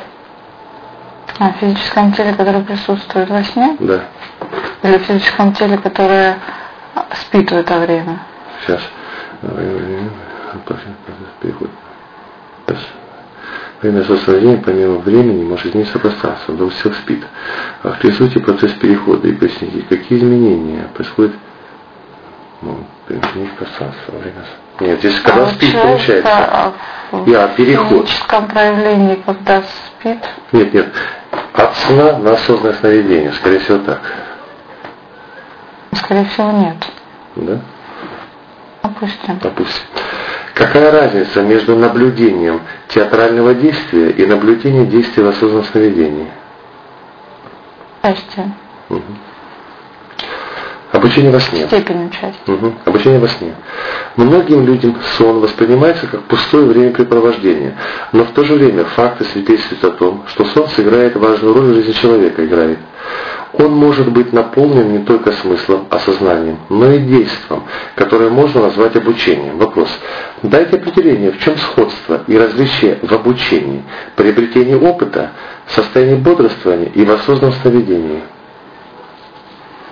[1.39, 3.77] А в физическом теле, которое присутствует во сне?
[3.81, 4.05] Да.
[4.85, 6.39] Или в физическом теле, которое
[7.21, 8.21] спит в это время?
[8.65, 8.81] Сейчас.
[11.41, 11.69] Переход.
[12.67, 12.79] Сейчас.
[13.83, 17.23] Время сосложения помимо времени может измениться пространство, до всех спит.
[17.83, 21.33] Охарактеризуйте процесс перехода и поясните, какие изменения происходят
[22.63, 24.45] ну, изменить пространство во время
[24.81, 26.31] Нет, здесь когда а спит, получается.
[26.33, 26.73] А
[27.27, 28.07] Я, переход.
[28.07, 30.19] В физическом проявлении, когда спит?
[30.53, 30.87] Нет, нет.
[31.53, 34.01] От сна на осознанное сновидение, скорее всего так.
[35.93, 36.77] Скорее всего нет.
[37.37, 37.61] Да?
[38.83, 39.39] Допустим.
[39.43, 39.85] Допустим.
[40.57, 46.29] Какая разница между наблюдением театрального действия и наблюдением действия в осознанном сновидении?
[48.03, 48.51] Счастье.
[48.89, 49.03] Угу.
[50.93, 51.67] Обучение во сне.
[51.67, 52.51] Степень участия.
[52.51, 52.73] Угу.
[52.87, 53.55] Обучение во сне.
[54.17, 57.77] Многим людям сон воспринимается как пустое времяпрепровождение,
[58.13, 61.75] но в то же время факты свидетельствуют о том, что сон сыграет важную роль в
[61.75, 62.79] жизни человека, играет.
[63.59, 67.63] Он может быть наполнен не только смыслом, осознанием, но и действием,
[67.95, 69.59] которое можно назвать обучением.
[69.59, 69.89] Вопрос.
[70.43, 73.83] Дайте определение, в чем сходство и различие в обучении,
[74.15, 75.31] приобретении опыта,
[75.69, 78.23] состоянии бодрствования и в осознанном сновидении.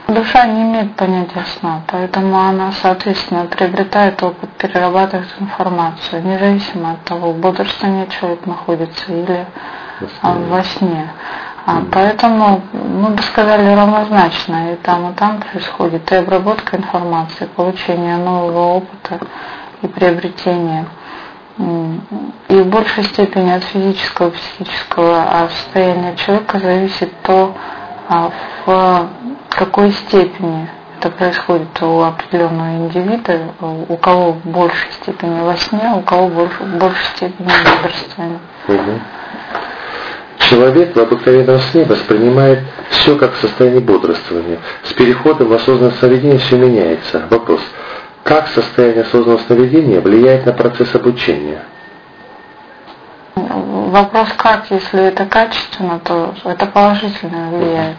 [0.09, 7.33] Душа не имеет понятия сна, поэтому она, соответственно, приобретает опыт, перерабатывает информацию, независимо от того,
[7.33, 9.47] в бодрствовании человек находится или
[10.23, 11.11] во сне.
[11.67, 18.17] А, поэтому мы бы сказали равнозначно, и там, и там происходит и обработка информации, получение
[18.19, 19.19] нового опыта
[19.83, 20.87] и приобретение.
[21.57, 27.55] И в большей степени от физического, психического состояния человека зависит то,
[28.09, 28.31] а,
[28.67, 29.09] в
[29.51, 33.41] какой степени это происходит у определенного индивида,
[33.89, 38.39] у кого в большей степени во сне, у кого в большей степени бодрствования.
[38.69, 39.01] Угу.
[40.51, 44.59] Человек в обыкновенном сне воспринимает все как состояние бодрствования.
[44.83, 47.27] С переходом в осознанное сновидение все меняется.
[47.31, 47.61] Вопрос.
[48.25, 51.63] Как состояние осознанного сновидения влияет на процесс обучения?
[53.35, 57.97] Вопрос как, если это качественно, то это положительно влияет.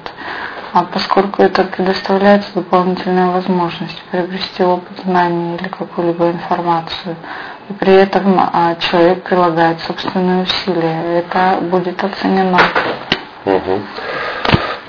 [0.74, 7.16] А поскольку это предоставляется дополнительная возможность приобрести опыт, знания или какую-либо информацию,
[7.70, 12.60] и при этом а, человек прилагает собственные усилия, это будет оценено.
[13.46, 13.82] Угу.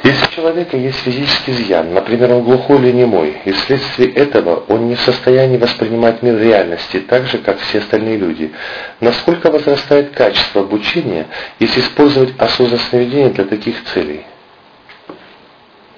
[0.03, 4.87] Если у человека есть физический изъян, например, он глухой или немой, и вследствие этого он
[4.87, 8.53] не в состоянии воспринимать мир реальности так же, как все остальные люди,
[9.01, 11.27] насколько возрастает качество обучения,
[11.59, 14.25] если использовать осознанное сновидение для таких целей?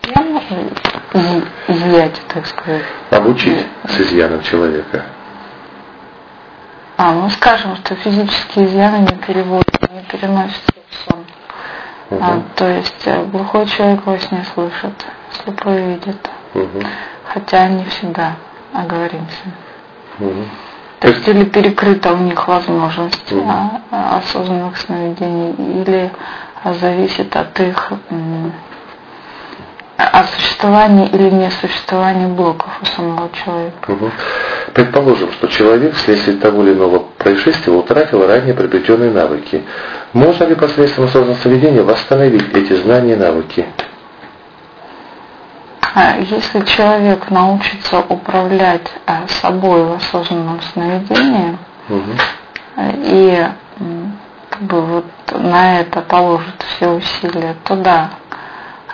[0.07, 2.85] Я могу изъять, так сказать.
[3.11, 5.05] Обучить с изъяном человека.
[7.01, 11.25] А, ну скажем, что физические изъяны не переводят, не переносятся в сон.
[12.11, 12.21] Угу.
[12.21, 16.31] А, то есть э, глухой человек во сне слышит, слепой видит.
[16.55, 16.83] Угу.
[17.33, 18.33] Хотя не всегда
[18.75, 19.45] оговоримся.
[20.19, 20.45] Угу.
[20.99, 23.49] То есть или перекрыта у них возможность угу.
[23.93, 26.11] осознанных сновидений, или
[26.81, 27.93] зависит от их
[29.99, 33.91] о существовании или несуществовании блоков у самого человека.
[33.91, 34.11] Угу.
[34.73, 39.65] Предположим, что человек вследствие того или иного происшествия утратил ранее приобретенные навыки.
[40.13, 43.67] Можно ли посредством осознанного сновидения восстановить эти знания и навыки?
[45.95, 52.13] А если человек научится управлять а, собой в осознанном сновидении угу.
[52.77, 53.49] и
[54.49, 58.11] как бы вот на это положит все усилия, то да,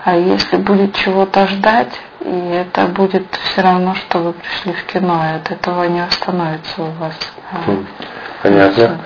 [0.05, 5.23] а если будет чего-то ждать и это будет все равно, что вы пришли в кино,
[5.27, 7.15] и от этого не остановится у вас.
[7.67, 7.87] Хм.
[8.43, 8.99] Понятно.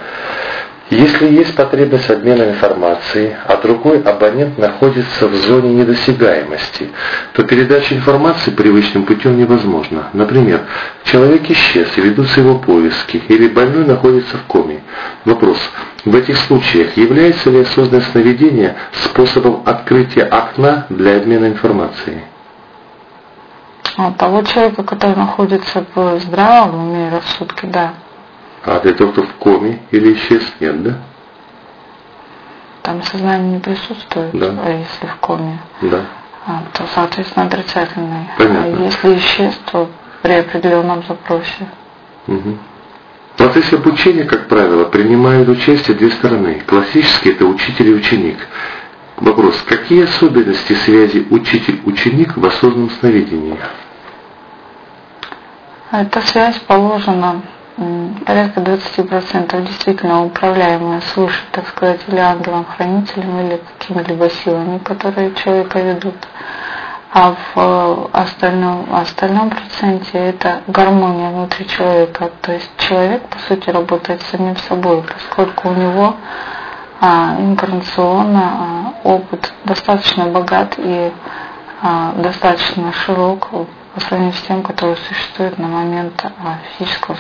[0.91, 6.91] Если есть потребность обмена информацией, а другой абонент находится в зоне недосягаемости,
[7.35, 10.09] то передача информации привычным путем невозможна.
[10.15, 10.63] Например,
[11.05, 14.81] человек исчез и ведутся его поиски, или больной находится в коме.
[15.27, 15.59] Вопрос.
[16.07, 22.23] В этих случаях является ли осознанное сновидение способом открытия окна для обмена информацией?
[23.99, 27.93] А того человека, который находится в здравом уме рассудке, да.
[28.65, 30.99] А для того, кто в коме или исчез, нет, да?
[32.83, 34.55] Там сознание не присутствует, да.
[34.65, 36.05] а если в коме, да.
[36.47, 38.29] а, то, соответственно, отрицательный.
[38.37, 38.79] Понятно.
[38.79, 39.89] А если исчез, то
[40.23, 41.69] при определенном запросе.
[42.27, 42.59] Угу.
[43.35, 46.63] В процессе обучения, как правило, принимают участие две стороны.
[46.67, 48.39] Классически это учитель и ученик.
[49.17, 49.63] Вопрос.
[49.67, 53.59] Какие особенности связи учитель-ученик в осознанном сновидении?
[55.91, 57.43] Эта связь положена
[58.27, 66.17] порядка 20% действительно управляемые свыше, так сказать, или ангелом-хранителем, или какими-либо силами, которые человека ведут.
[67.13, 72.31] А в остальном, остальном проценте это гармония внутри человека.
[72.43, 76.17] То есть человек, по сути, работает самим собой, поскольку у него
[77.01, 81.13] а, инкарнационно а, опыт достаточно богат и
[81.81, 83.49] а, достаточно широк
[83.95, 87.17] по сравнению с тем, который существует на момент а, физического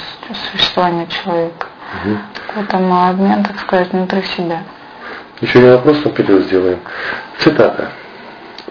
[0.52, 1.66] существования человека.
[2.04, 2.16] Угу.
[2.54, 4.62] Поэтому обмен, так сказать, внутри себя.
[5.40, 6.80] Еще один вопрос вперед сделаем.
[7.38, 7.92] Цитата.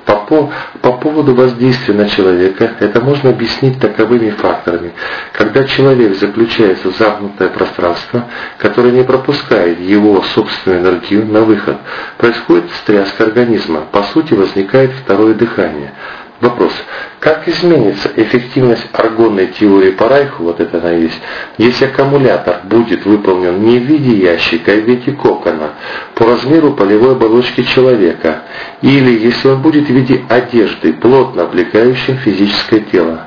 [0.05, 0.49] По, по,
[0.81, 4.93] по поводу воздействия на человека это можно объяснить таковыми факторами.
[5.33, 8.25] Когда человек заключается в замкнутое пространство,
[8.57, 11.77] которое не пропускает его собственную энергию на выход,
[12.17, 13.81] происходит встряска организма.
[13.91, 15.93] По сути возникает второе дыхание.
[16.39, 16.71] Вопрос.
[17.19, 21.19] Как изменится эффективность аргонной теории по Райху, вот это она есть,
[21.57, 25.71] если аккумулятор будет выполнен не в виде ящика, а в виде кокона,
[26.13, 28.43] по размеру полевой оболочки человека,
[28.83, 33.25] или если он будет в виде одежды, плотно облегающей физическое тело?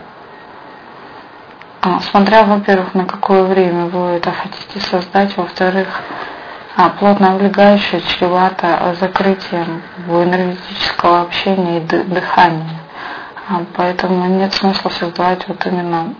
[1.82, 5.88] А, смотря, во-первых, на какое время вы это хотите создать, во-вторых,
[6.76, 12.79] а, плотно облегающее чревато закрытием энергетического общения и дыхания.
[13.74, 16.14] Поэтому нет смысла создавать вот именно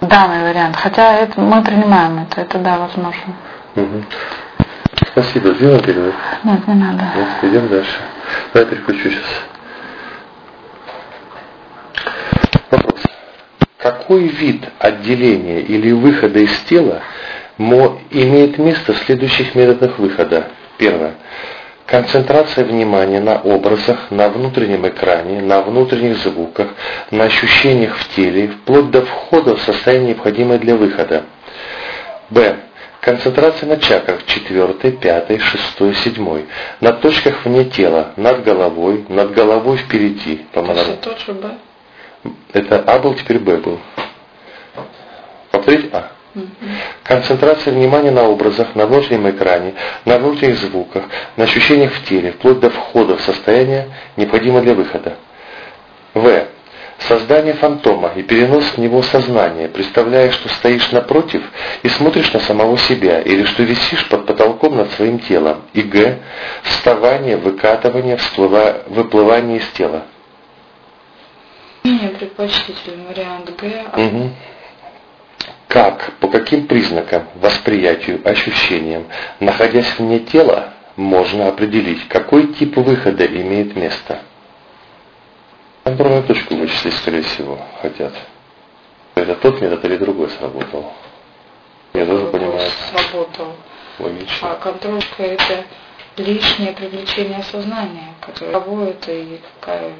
[0.00, 0.76] данный вариант.
[0.76, 3.34] Хотя это, мы принимаем это, это да, возможно.
[3.76, 4.04] Угу.
[5.12, 5.54] Спасибо.
[5.54, 6.14] Сделаем перерыв?
[6.44, 7.04] Нет, не надо.
[7.16, 7.96] Нет, идем дальше.
[8.52, 9.24] Давай переключу сейчас.
[12.70, 13.02] Вопрос.
[13.78, 17.02] Какой вид отделения или выхода из тела
[17.58, 20.48] имеет место в следующих методах выхода?
[20.78, 21.14] Первое.
[21.86, 26.68] Концентрация внимания на образах, на внутреннем экране, на внутренних звуках,
[27.10, 31.24] на ощущениях в теле, вплоть до входа в состояние, необходимое для выхода.
[32.30, 32.56] Б.
[33.00, 36.46] Концентрация на чакрах 4, 5, 6, 7.
[36.80, 40.46] На точках вне тела, над головой, над головой впереди.
[40.52, 41.50] Это тот же Б?
[42.52, 43.80] Это А был, теперь Б был.
[45.50, 46.12] Повторить А.
[47.02, 49.74] Концентрация внимания на образах, на внутреннем экране,
[50.04, 51.04] на внутренних звуках,
[51.36, 55.16] на ощущениях в теле, вплоть до входа в состояние, необходимое для выхода.
[56.14, 56.46] В.
[56.98, 61.42] Создание фантома и перенос в него сознания, представляя, что стоишь напротив
[61.82, 65.62] и смотришь на самого себя, или что висишь под потолком над своим телом.
[65.72, 66.20] И Г.
[66.62, 70.04] Вставание, выкатывание, всплыва, выплывание из тела.
[71.82, 73.84] Мне предпочтительный вариант Г.
[73.96, 74.30] Угу
[75.72, 79.06] как, по каким признакам, восприятию, ощущениям,
[79.40, 84.18] находясь вне тела, можно определить, какой тип выхода имеет место.
[85.84, 88.12] Контрольную точку вычислить, скорее всего, хотят.
[89.14, 90.92] Это тот метод или другой сработал?
[91.94, 92.68] Я тоже понимаю.
[92.90, 93.56] Сработал.
[93.98, 94.50] Логично.
[94.50, 95.64] А контролька это
[96.18, 99.92] лишнее привлечение сознания, которое работает и какая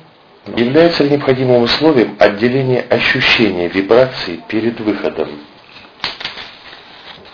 [0.54, 5.30] Является ли необходимым условием отделение ощущения вибраций перед выходом?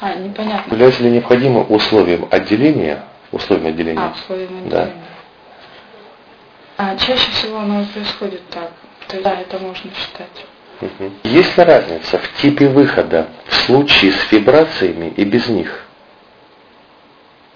[0.01, 0.73] А, непонятно.
[0.73, 4.01] Является ли необходимым условием отделения, условием отделения?
[4.01, 4.71] А, условием отделения.
[4.71, 4.91] Да.
[6.77, 8.71] А чаще всего оно происходит так.
[9.23, 10.47] Да, это можно считать.
[10.81, 11.13] Угу.
[11.25, 15.85] Есть ли разница в типе выхода в случае с вибрациями и без них?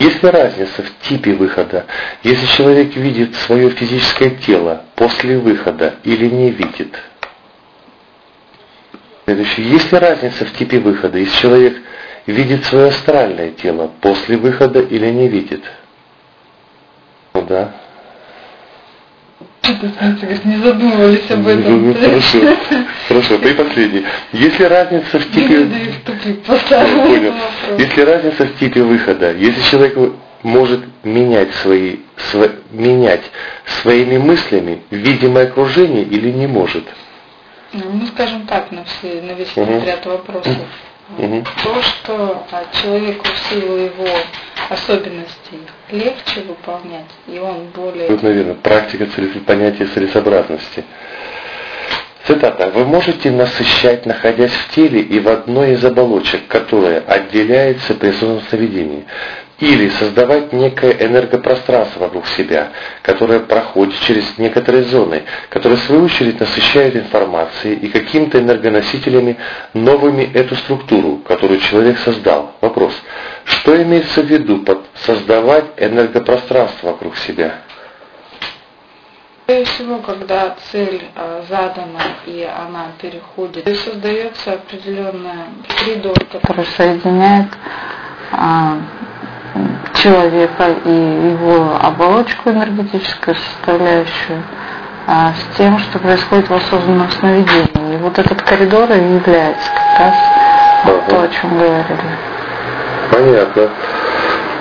[0.01, 1.87] Есть ли разница в типе выхода,
[2.25, 7.01] если человек видит свое физическое тело после выхода или не видит?
[9.25, 9.71] Следующее.
[9.71, 11.81] Есть ли разница в типе выхода, если человек
[12.27, 15.63] видит свое астральное тело после выхода или не видит?
[17.35, 17.73] Ну да.
[20.45, 21.89] не задумывались об этом.
[21.89, 22.39] Ну, хорошо,
[23.09, 23.35] хорошо.
[23.37, 24.05] И последний.
[24.33, 25.67] Если разница в типе...
[26.69, 27.35] Понял.
[27.79, 29.97] Если разница в типе выхода, если человек
[30.43, 33.23] может менять свои, сво, менять
[33.83, 36.85] своими мыслями видимое окружение или не может?
[37.73, 39.83] Ну, скажем так, на, все, на весь угу.
[39.87, 40.57] ряд вопросов.
[41.19, 41.45] Угу.
[41.63, 44.09] То, что а, человеку в силу его
[44.71, 48.09] особенностей легче выполнять, и он более...
[48.09, 49.07] Тут, наверное, практика
[49.47, 50.85] понятия целесообразности.
[52.27, 52.71] Цитата.
[52.71, 59.05] «Вы можете насыщать, находясь в теле и в одной из оболочек, которая отделяется при сновидении
[59.63, 66.41] или создавать некое энергопространство вокруг себя, которое проходит через некоторые зоны, которые в свою очередь
[66.41, 69.37] насыщают информацией и какими-то энергоносителями
[69.73, 72.57] новыми эту структуру, которую человек создал.
[72.61, 72.93] Вопрос.
[73.45, 77.55] Что имеется в виду под создавать энергопространство вокруг себя?
[79.45, 87.49] Скорее всего, когда цель э, задана и она переходит, и создается определенный коридор, который соединяет
[88.33, 88.79] а,
[89.95, 94.43] человека и его оболочку энергетическую составляющую
[95.07, 97.95] а, с тем, что происходит в осознанном сновидении.
[97.95, 100.15] И вот этот коридор и является как раз
[100.85, 101.03] ага.
[101.09, 102.19] то, о чем говорили.
[103.11, 103.69] Понятно.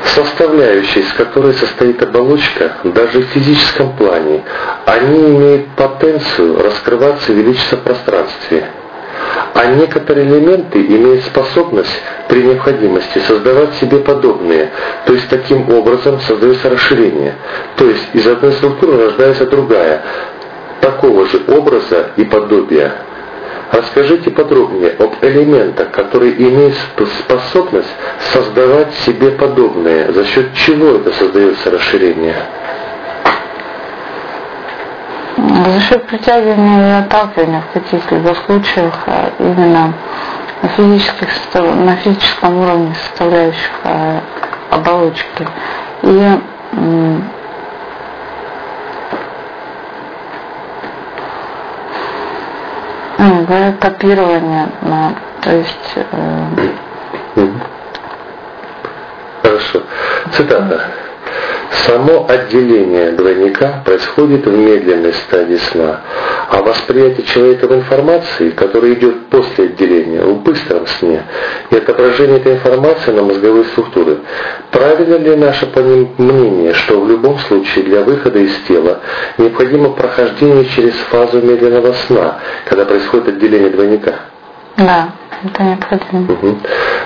[0.03, 4.43] Составляющие, из которой состоит оболочка, даже в физическом плане,
[4.85, 8.65] они имеют потенцию раскрываться и увеличиться в пространстве–
[9.53, 14.71] а некоторые элементы имеют способность при необходимости создавать себе подобные,
[15.05, 17.35] то есть таким образом создается расширение.
[17.75, 20.03] То есть из одной структуры рождается другая,
[20.79, 22.93] такого же образа и подобия.
[23.71, 26.75] Расскажите подробнее об элементах, которые имеют
[27.19, 27.87] способность
[28.33, 32.35] создавать себе подобные, за счет чего это создается расширение.
[35.87, 39.93] Счет притягивания и отталкивания в каких-либо случаях а именно
[40.61, 44.21] на, физических, на физическом уровне составляющих а,
[44.69, 45.47] оболочки.
[46.03, 46.39] И
[46.73, 47.21] ну,
[53.79, 54.67] копирование,
[55.41, 55.93] то есть...
[55.95, 56.45] Э,
[59.41, 59.83] Хорошо.
[60.31, 61.00] Цитата.
[61.71, 66.01] Само отделение двойника происходит в медленной стадии сна,
[66.49, 71.23] а восприятие человека информации, которая идет после отделения, в быстром сне,
[71.69, 74.17] и отображение этой информации на мозговые структуры.
[74.71, 75.65] Правильно ли наше
[76.17, 78.99] мнение, что в любом случае для выхода из тела
[79.37, 84.15] необходимо прохождение через фазу медленного сна, когда происходит отделение двойника?
[84.75, 85.09] Да
[85.43, 86.33] это необходимо.
[86.33, 86.57] Угу.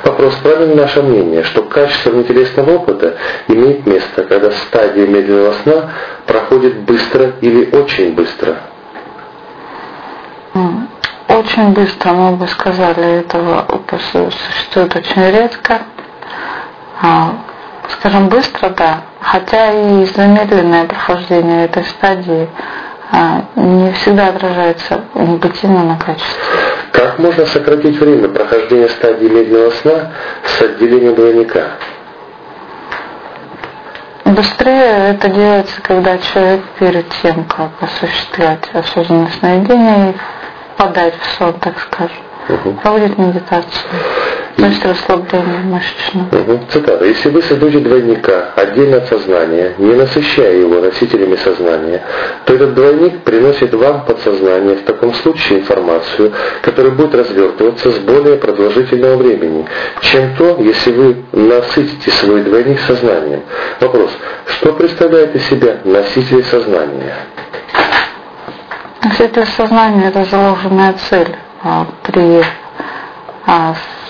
[0.03, 3.15] Вопрос, правильно наше мнение, что качество внетелесного опыта
[3.47, 5.91] имеет место, когда стадия медленного сна
[6.25, 8.57] проходит быстро или очень быстро?
[11.27, 15.81] Очень быстро, мы бы сказали, этого опыта существует очень редко.
[17.01, 17.33] А,
[17.89, 19.01] скажем, быстро, да.
[19.19, 22.47] Хотя и замедленное прохождение этой стадии
[23.11, 26.74] а, не всегда отражается негативно на качестве.
[26.95, 30.11] Как можно сократить время прохождения стадии медленного сна
[30.45, 31.71] с отделением двойника?
[34.23, 40.15] Быстрее это делается, когда человек перед тем, как осуществлять осознанное сновидение и
[40.73, 42.17] впадать в сон, так скажем,
[42.47, 42.73] угу.
[42.81, 43.83] проводит медитацию.
[44.57, 46.27] То есть расслабление мышечное.
[46.31, 46.59] Угу.
[46.71, 47.05] Цитата.
[47.05, 52.01] Если вы создаете двойника отдельно от сознания, не насыщая его носителями сознания,
[52.45, 56.31] то этот двойник приносит вам подсознание в таком случае информацию,
[56.61, 59.65] которая будет развертываться с более продолжительного времени,
[60.01, 63.41] чем то, если вы насытите свой двойник сознанием.
[63.81, 64.11] Вопрос.
[64.47, 67.15] Что представляет из себя носитель сознания?
[69.03, 72.41] Носитель сознания– это заложенная цель а, при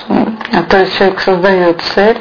[0.08, 2.20] а, то есть человек создает цель,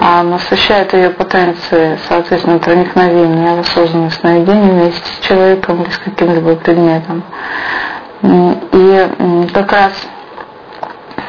[0.00, 6.56] а насыщает ее потенцией, соответственно, проникновения в осознанное сновидение вместе с человеком или с каким-либо
[6.56, 7.22] предметом.
[8.22, 9.08] И
[9.52, 9.92] как раз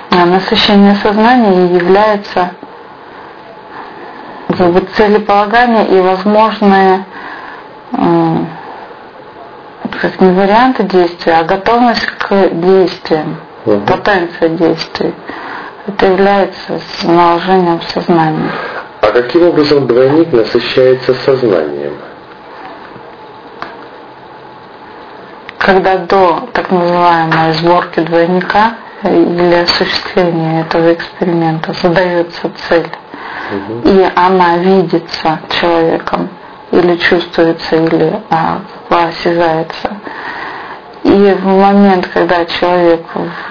[0.09, 2.51] насыщение сознания является
[4.57, 7.05] как бы, целеполагание и возможные
[10.01, 13.81] как не варианты действия, а готовность к действиям, угу.
[13.81, 15.13] потенция действий.
[15.87, 18.51] Это является наложением сознания.
[19.01, 21.93] А каким образом двойник насыщается сознанием?
[25.59, 32.89] Когда до так называемой сборки двойника или осуществления этого эксперимента задается цель,
[33.51, 33.81] угу.
[33.87, 36.29] и она видится человеком,
[36.71, 38.59] или чувствуется, или а,
[38.89, 39.97] осязается.
[41.05, 43.01] И в момент, когда человек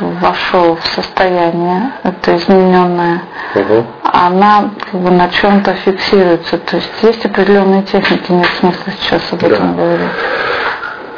[0.00, 3.22] вошел в состояние, это измененное,
[3.54, 3.86] угу.
[4.02, 6.58] она как бы на чем-то фиксируется.
[6.58, 9.82] То есть есть определенные техники, нет смысла сейчас об этом да.
[9.82, 10.10] говорить.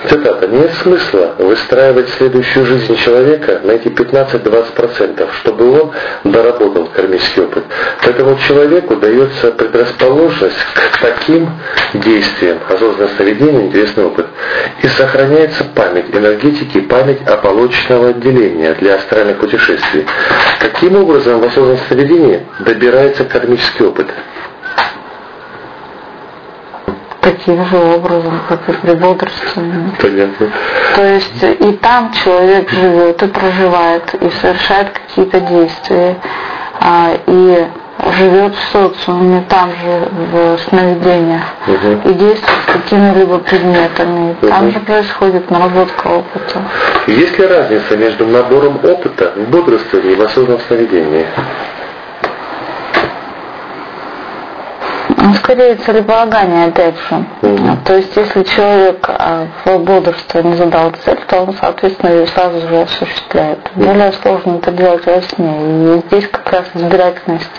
[0.05, 0.47] Цитата.
[0.47, 5.93] Нет смысла выстраивать следующую жизнь человека на эти 15-20%, чтобы он
[6.25, 7.65] доработал кармический опыт.
[8.03, 10.57] Поэтому человеку дается предрасположенность
[10.93, 11.49] к таким
[11.95, 14.27] действиям, осознанное сновидение, интересный опыт.
[14.83, 20.07] И сохраняется память энергетики, память оболочного отделения для астральных путешествий.
[20.61, 24.07] Каким образом в осознанном сновидении добирается кармический опыт?
[27.27, 29.91] Таким же образом, как и при бодрствовании.
[30.01, 30.49] Понятно.
[30.95, 36.17] То есть и там человек живет и проживает, и совершает какие-то действия,
[36.81, 37.67] а, и
[38.17, 42.11] живет в социуме, там же в сновидениях, угу.
[42.11, 44.37] и действует с какими-либо предметами.
[44.41, 44.49] Угу.
[44.49, 46.63] Там же происходит наработка опыта.
[47.09, 51.27] Есть ли разница между набором опыта в бодрствовании и в осознанном сновидении?
[51.37, 51.43] Ну,
[55.37, 57.25] скорее целеполагание, опять же.
[57.43, 57.85] Mm-hmm.
[57.85, 62.61] То есть, если человек а, в бодрстве не задал цель, то он, соответственно, ее сразу
[62.67, 63.59] же осуществляет.
[63.59, 63.87] Mm-hmm.
[63.87, 65.97] Более сложно это делать во сне.
[65.97, 67.51] И здесь как раз избирательность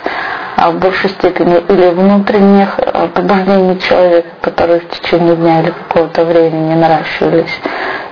[0.58, 6.26] а, в большей степени или внутренних а, побуждений человека, которые в течение дня или какого-то
[6.26, 7.62] времени наращивались,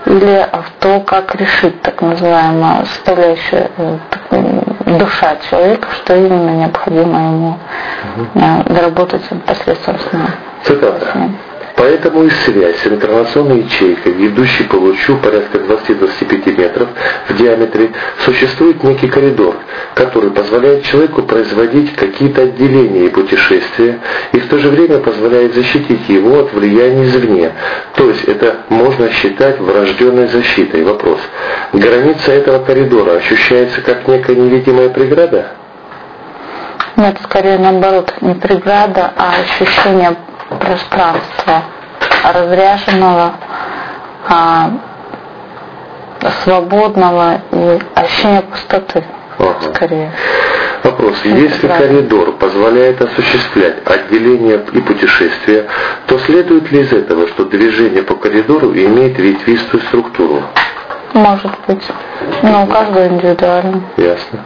[0.06, 3.98] или в то, как решить так называемая составляющая э,
[5.00, 7.58] душа человека, что именно необходимо ему
[8.16, 8.30] угу.
[8.74, 10.28] доработать посредством сна.
[10.64, 11.30] Цитата.
[11.76, 16.88] Поэтому и связь с инкарнационной ячейкой, ведущей по лучу порядка 20-25 метров
[17.28, 17.92] в диаметре,
[18.24, 19.56] существует некий коридор,
[19.94, 24.00] который позволяет человеку производить какие-то отделения и путешествия,
[24.32, 27.52] и в то же время позволяет защитить его от влияния извне.
[27.96, 30.84] То есть это можно считать врожденной защитой.
[30.84, 31.20] Вопрос.
[31.74, 35.48] Граница этого коридора ощущается как некая невидимая преграда?
[36.96, 40.16] Нет, скорее наоборот, не преграда, а ощущение
[40.50, 41.64] пространства
[42.34, 43.34] разряженного,
[44.28, 44.72] а,
[46.44, 49.04] свободного и ощущение пустоты
[49.38, 49.74] ага.
[49.74, 50.12] скорее.
[50.84, 51.16] Вопрос.
[51.24, 55.66] Если коридор позволяет осуществлять отделение и путешествия,
[56.06, 60.44] то следует ли из этого, что движение по коридору имеет ветвистую структуру?
[61.16, 61.82] Может быть.
[62.44, 63.82] Но у каждого индивидуально.
[63.96, 64.40] Ясно.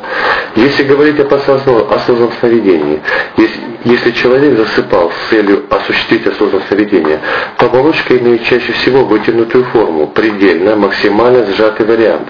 [0.55, 3.01] Если говорить об осознанном, осознанном сновидении,
[3.37, 7.19] если, если человек засыпал с целью осуществить осознанное сновидение,
[7.57, 12.27] то оболочка имеет чаще всего вытянутую форму, предельно, максимально сжатый вариант.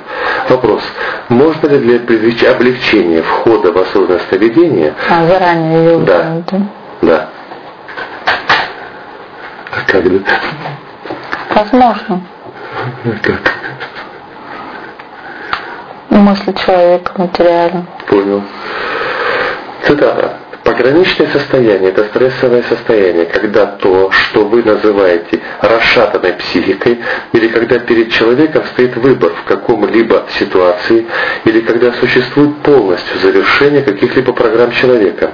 [0.47, 0.83] Вопрос.
[1.27, 4.93] Можно ли для облегчения входа в осознанное сновидение...
[5.09, 6.41] А, заранее ее Да.
[7.01, 7.29] Да.
[9.71, 10.03] А как?
[11.53, 12.21] Возможно.
[13.21, 13.59] Как?
[16.17, 17.85] Мысли человека материально.
[18.07, 18.43] Понял.
[19.83, 20.39] Цитата.
[20.63, 26.99] Пограничное состояние– это стрессовое состояние, когда то, что вы называете расшатанной психикой,
[27.33, 31.07] или когда перед человеком стоит выбор в каком-либо ситуации,
[31.45, 35.31] или когда существует полностью завершение каких-либо программ человека.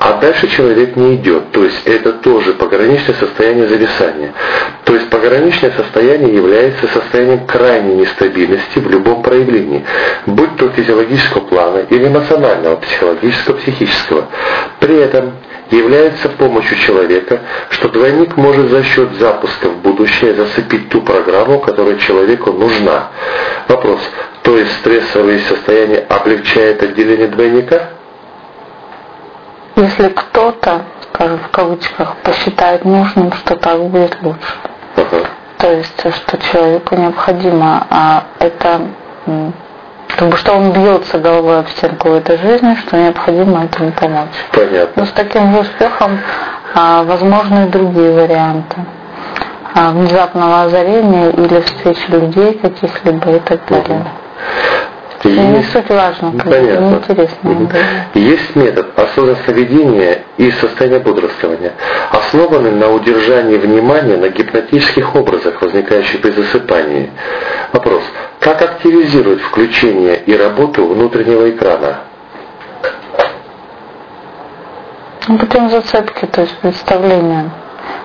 [0.00, 4.32] А дальше человек не идет, то есть это тоже пограничное состояние зависания.
[4.84, 9.84] То есть пограничное состояние является состоянием крайней нестабильности в любом проявлении,
[10.24, 14.28] будь то физиологического плана или эмоционального, психологического, психического.
[14.80, 15.34] При этом
[15.70, 21.96] является помощью человека, что двойник может за счет запуска в будущее засыпить ту программу, которая
[21.96, 23.10] человеку нужна.
[23.68, 24.00] Вопрос.
[24.44, 27.99] То есть стрессовое состояние облегчает отделение двойника?
[29.76, 34.54] Если кто-то, скажем в кавычках, посчитает нужным, что так будет лучше.
[34.96, 35.26] Ага.
[35.58, 38.80] То есть, что человеку необходимо, а это
[40.08, 44.28] потому что он бьется головой об стенку в этой жизни, что необходимо этому помочь.
[44.52, 44.92] Понятно.
[44.96, 46.18] Но с таким же успехом
[46.74, 48.76] а, возможны и другие варианты.
[49.74, 54.00] А, внезапного озарения или встречи людей каких-либо и так далее.
[54.00, 54.08] Угу.
[55.22, 56.94] Есть, не суть важно, понятно.
[56.96, 57.50] интересно.
[57.50, 57.68] Угу.
[58.14, 61.72] Есть метод осознанного поведения и состояния бодрствования,
[62.10, 67.10] основанный на удержании внимания на гипнотических образах, возникающих при засыпании.
[67.72, 68.02] Вопрос.
[68.38, 71.98] Как активизировать включение и работу внутреннего экрана?
[75.28, 77.50] Ну, путем зацепки, то есть представления,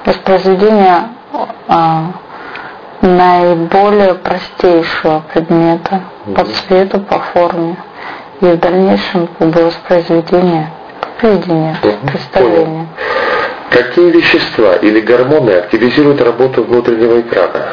[0.06, 1.10] воспроизведения
[1.70, 2.12] а,
[3.06, 6.02] наиболее простейшего предмета
[6.36, 7.78] по цвету, по форме.
[8.42, 10.70] И в дальнейшем воспроизведение,
[11.22, 12.88] видение, представление.
[13.70, 17.66] Какие вещества или гормоны активизируют работу внутреннего экрана?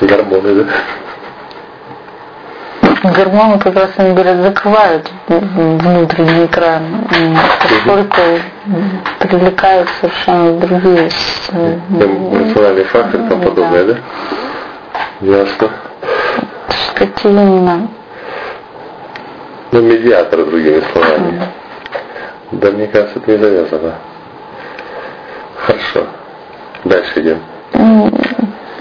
[0.00, 0.66] Гормоны, да?
[3.02, 7.06] Гормоны, как раз они говорят, закрывают внутренний экран,
[7.62, 8.20] поскольку
[9.20, 11.08] привлекают совершенно другие
[11.50, 13.96] эмоциональные факторы и тому подобное, да?
[15.20, 15.70] Ясно.
[16.94, 17.88] Какие именно?
[19.70, 21.42] Ну, медиатор, другими словами.
[22.50, 23.94] Да, мне кажется, это не завязано.
[25.56, 26.06] Хорошо.
[26.84, 27.42] Дальше идем.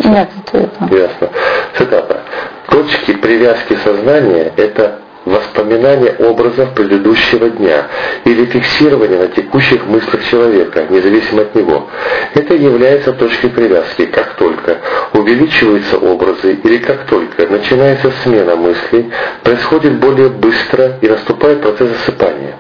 [0.04, 1.30] Нет, это Ясно.
[1.78, 2.22] Цитата.
[2.70, 7.88] Точки привязки сознания– это воспоминание образов предыдущего дня
[8.24, 11.88] или фиксирование на текущих мыслях человека, независимо от него.
[12.34, 14.78] Это является точкой привязки, как только
[15.14, 19.12] увеличиваются образы или как только начинается смена мыслей,
[19.44, 22.56] происходит более быстро и наступает процесс засыпания.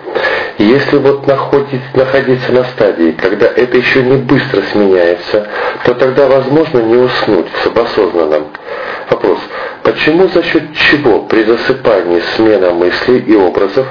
[0.58, 5.48] Если вот находить, находиться на стадии, когда это еще не быстро сменяется,
[5.86, 8.48] то тогда возможно не уснуть в субосознанном.
[9.10, 9.38] Вопрос.
[9.84, 13.86] Почему за счет чего при засыпании смена мыслей и образов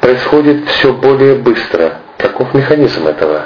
[0.00, 1.94] происходит все более быстро?
[2.18, 3.42] Каков механизм этого?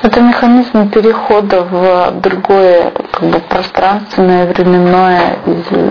[0.00, 5.38] Это механизм перехода в другое как бы, пространственное, временное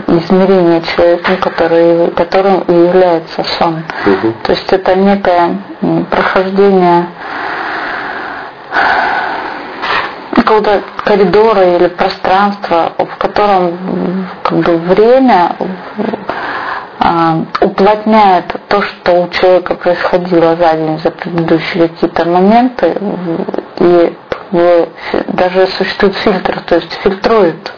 [0.08, 3.84] измерение человека, который, которым и является сон.
[4.06, 4.34] Угу.
[4.44, 5.58] То есть это некое
[6.10, 7.08] прохождение
[10.36, 15.58] какого-то коридора или пространства, в котором как бы, время
[17.00, 22.96] а, уплотняет то, что у человека происходило за день, за предыдущие какие-то моменты,
[23.80, 24.16] и
[24.52, 27.74] даже существует фильтр, то есть фильтрует.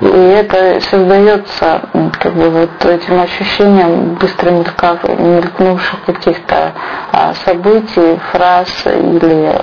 [0.00, 1.82] И это создается
[2.18, 6.72] как бы вот этим ощущением быстро мелькнувших каких-то
[7.12, 9.54] а, событий, фраз или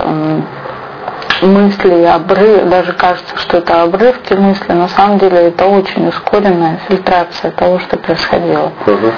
[1.42, 7.50] мысли, обрыв, даже кажется, что это обрывки мысли, на самом деле это очень ускоренная фильтрация
[7.50, 8.72] того, что происходило.
[8.86, 9.12] Угу.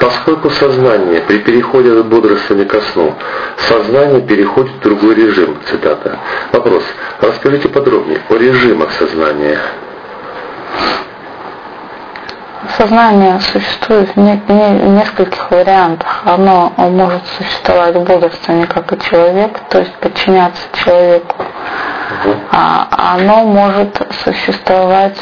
[0.00, 3.14] Поскольку сознание при переходе от бодрствования ко сну,
[3.56, 6.18] сознание переходит в другой режим, цитата.
[6.52, 6.84] Вопрос.
[7.20, 9.58] Расскажите подробнее о режимах сознания.
[12.76, 16.22] Сознание существует в, не, не, в нескольких вариантах.
[16.24, 21.36] Оно может существовать в бодрствовании как и человек, то есть подчиняться человеку.
[21.40, 22.34] Угу.
[22.52, 25.16] А оно может существовать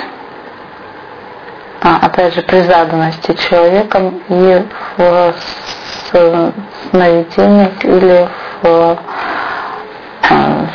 [1.94, 4.62] опять же, при заданности человеком и
[4.96, 5.34] в
[6.90, 8.28] сновидениях или
[8.62, 8.98] в,
[10.30, 10.66] а,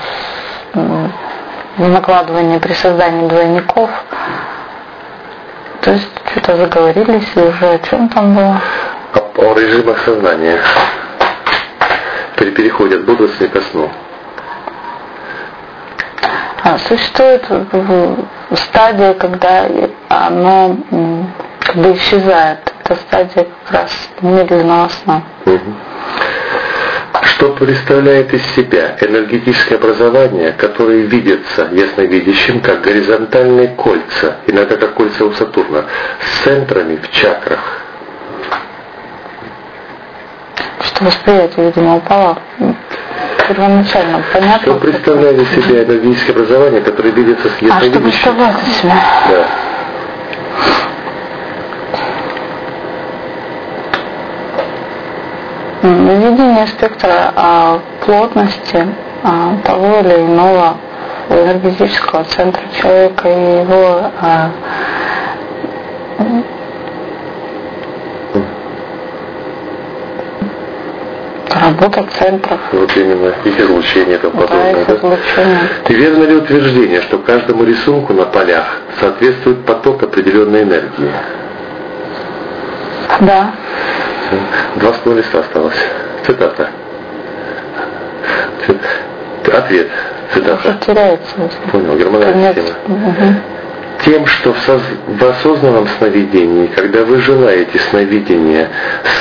[1.77, 3.89] в накладывании при создании двойников.
[5.81, 8.61] То есть что-то заговорились и уже о чем там было?
[9.13, 10.59] О, о режимах сознания.
[12.35, 13.89] При переходе от бодрости ко сну.
[16.63, 17.43] А, существует
[18.53, 19.67] стадия, когда
[20.09, 20.77] оно
[21.59, 22.59] как бы исчезает.
[22.83, 25.23] Это стадия как раз медленного сна.
[27.23, 35.25] Что представляет из себя энергетическое образование, которое видится ясновидящим как горизонтальные кольца, иногда как кольца
[35.25, 35.85] у Сатурна,
[36.19, 37.81] с центрами в чакрах?
[40.81, 42.37] Что восприятие, видимо, упало
[43.47, 44.61] первоначально понятно.
[44.61, 47.87] Что представляет из себя энергетическое образование, которое видится с ясновидящим?
[47.87, 48.95] А что представляет себя?
[49.29, 49.47] Да.
[55.83, 58.87] Видение спектра а, плотности
[59.23, 60.77] а, того или иного
[61.29, 64.51] энергетического центра человека и его а,
[71.71, 72.59] работа центров.
[72.71, 75.59] Вот именно, их излучение и тому да, их излучение.
[75.85, 81.11] Ты верно ли утверждение, что каждому рисунку на полях соответствует поток определенной энергии?
[83.21, 83.51] Да.
[84.75, 85.75] Два с половиной листа осталось.
[86.25, 86.69] Цитата.
[89.53, 89.89] Ответ.
[90.33, 90.77] Цитата.
[90.85, 91.35] теряется.
[91.71, 92.77] Понял, гормональная система.
[92.87, 93.50] Угу.
[94.05, 94.81] Тем, что в, соз...
[95.07, 98.69] в осознанном сновидении, когда вы желаете сновидение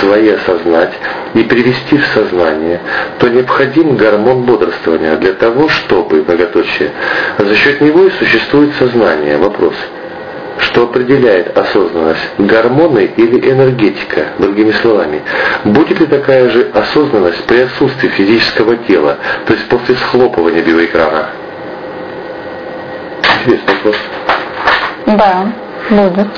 [0.00, 0.92] свое осознать
[1.34, 2.80] и привести в сознание,
[3.18, 6.90] то необходим гормон бодрствования для того, чтобы, многоточие,
[7.38, 9.36] за счет него и существует сознание.
[9.38, 9.74] Вопрос
[10.60, 15.22] что определяет осознанность, гормоны или энергетика, другими словами.
[15.64, 19.16] Будет ли такая же осознанность при отсутствии физического тела,
[19.46, 21.30] то есть после схлопывания биоэкрана?
[23.42, 23.96] Интересный вопрос.
[25.16, 25.52] Да,
[25.90, 26.28] будет.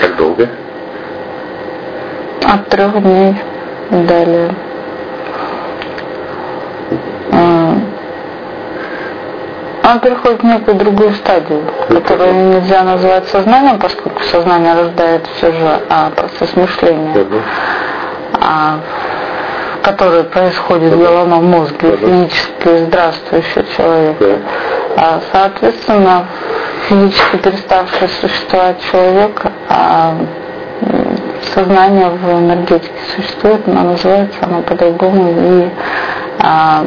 [0.00, 0.48] Как долго?
[2.44, 3.36] От трех дней.
[3.90, 4.50] далее.
[9.88, 15.80] Он переходит в некую другую стадию, которую нельзя назвать сознанием, поскольку сознание рождает все же
[15.88, 17.14] а, процесс мышления,
[18.32, 18.80] а,
[19.82, 24.24] который происходит в головном мозге, физически здравствующего человека.
[24.96, 26.26] А, соответственно,
[26.88, 30.14] физически переставший существовать человек, а,
[31.54, 35.70] сознание в энергетике существует, но называется оно по-другому и
[36.40, 36.84] а,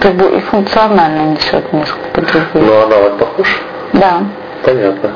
[0.00, 2.48] как бы и функционально несет несколько других.
[2.54, 3.56] Но она вот похожа?
[3.92, 4.20] Да.
[4.62, 5.10] Понятно.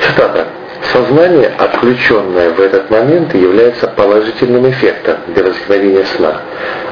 [0.00, 0.46] Цитата.
[0.90, 6.40] Сознание, отключенное в этот момент, является положительным эффектом для возникновения сна.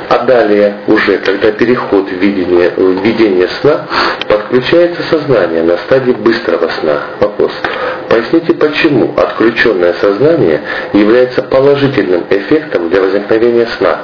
[0.08, 3.86] А далее, уже когда переход в видение, в видение сна,
[4.28, 6.98] подключается сознание на стадии быстрого сна.
[7.20, 7.52] Вопрос.
[8.08, 10.60] Поясните, почему отключенное сознание
[10.92, 13.98] является положительным эффектом для возникновения сна?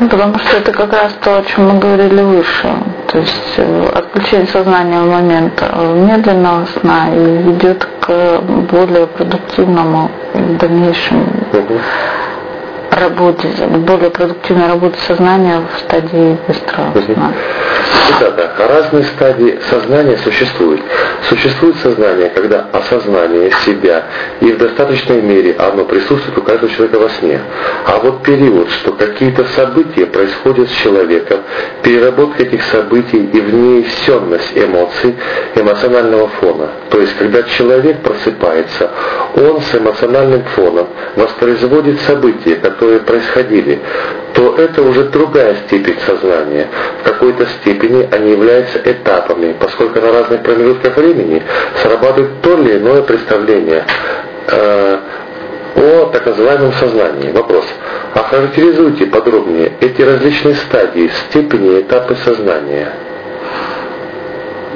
[0.00, 2.68] Ну, потому что это как раз то, о чем мы говорили выше.
[3.08, 8.40] То есть э, отключение сознания в момент э, медленного сна и ведет к
[8.70, 11.26] более продуктивному в дальнейшем
[12.94, 13.48] работе,
[13.86, 17.32] более продуктивной работе сознания в стадии быстрого сна.
[18.08, 18.50] Цитата.
[18.58, 20.80] Разные стадии сознания существуют.
[21.28, 24.04] Существует сознание, когда осознание себя
[24.40, 27.40] и в достаточной мере оно присутствует у каждого человека во сне.
[27.86, 31.40] А вот период, что какие-то события происходят с человеком,
[31.82, 35.16] переработка этих событий и внесенность эмоций,
[35.54, 36.68] эмоционального фона.
[36.90, 38.90] То есть, когда человек просыпается,
[39.36, 43.80] он с эмоциональным фоном воспроизводит события, которые происходили,
[44.34, 46.68] то это уже другая степень сознания.
[47.00, 51.42] В какой-то степени они являются этапами, поскольку на разных промежутках времени
[51.82, 53.84] срабатывает то или иное представление
[54.48, 54.98] э,
[55.76, 57.30] о так называемом сознании.
[57.30, 57.64] Вопрос.
[58.14, 62.92] Охарактеризуйте подробнее эти различные стадии, степени этапы сознания.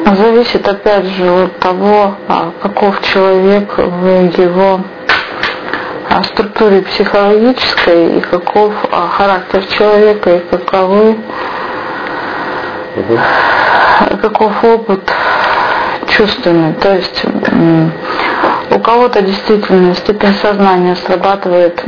[0.05, 4.81] Зависит опять же от того, а, каков человек в его
[6.09, 11.19] о структуре психологической и каков а, характер человека и каковы
[12.97, 13.19] угу.
[14.23, 15.13] каков опыт
[16.09, 16.73] чувственный.
[16.75, 17.25] То есть
[18.71, 21.83] у кого-то действительно степень сознания срабатывает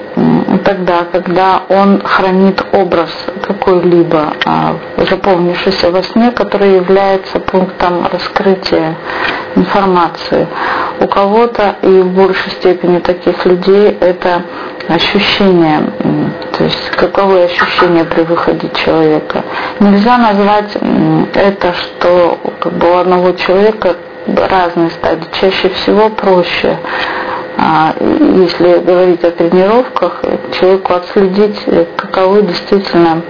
[0.64, 3.10] тогда, когда он хранит образ
[3.46, 8.96] какой-либо а, заполнившийся во сне, который является пунктом раскрытия
[9.56, 10.46] информации.
[11.00, 14.42] У кого-то и в большей степени таких людей это
[14.88, 15.90] ощущение,
[16.56, 19.44] то есть каковы ощущения при выходе человека.
[19.78, 20.76] Нельзя назвать
[21.34, 23.96] это, что как бы у одного человека
[24.26, 25.26] разные стадии.
[25.40, 26.78] Чаще всего проще,
[28.00, 30.22] если говорить о тренировках,
[30.58, 31.58] человеку отследить,
[31.96, 33.22] каковы действительно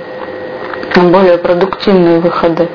[1.10, 2.68] более продуктивные выходы.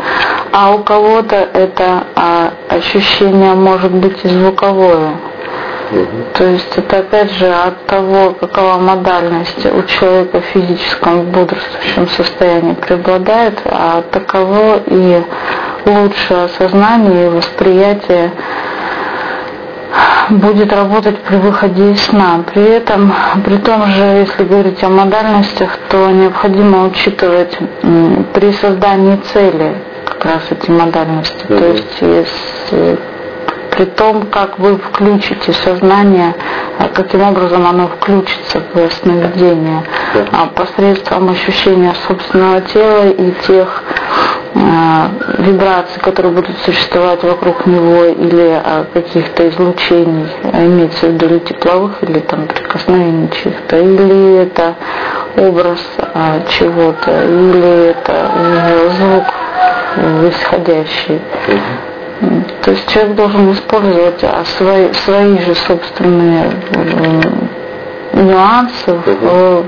[0.51, 5.11] А у кого-то это а, ощущение может быть и звуковое.
[6.33, 12.73] То есть это опять же от того, какова модальность у человека в физическом бодрствующем состоянии
[12.73, 15.23] преобладает, а таково и
[15.85, 18.31] лучшее осознание и восприятие
[20.29, 22.43] будет работать при выходе из сна.
[22.53, 23.13] При этом,
[23.43, 27.57] при том же, если говорить о модальностях, то необходимо учитывать
[28.33, 31.45] при создании цели как раз эти модальности.
[31.47, 31.59] Mm-hmm.
[31.59, 32.99] То есть если
[33.75, 36.33] при том, как вы включите сознание,
[36.79, 39.83] а каким образом оно включится в сновидение,
[40.31, 43.83] а посредством ощущения собственного тела и тех
[45.37, 52.01] вибраций, которые будут существовать вокруг него, или а, каких-то излучений, имеется в виду или тепловых,
[52.03, 54.75] или там прикосновений чьих-то, или это
[55.37, 55.79] образ
[56.49, 58.31] чего-то, или это
[58.97, 59.25] звук
[60.29, 61.21] исходящий.
[62.63, 64.23] То есть человек должен использовать
[64.57, 66.51] свои, свои же собственные
[68.13, 69.65] нюансы в,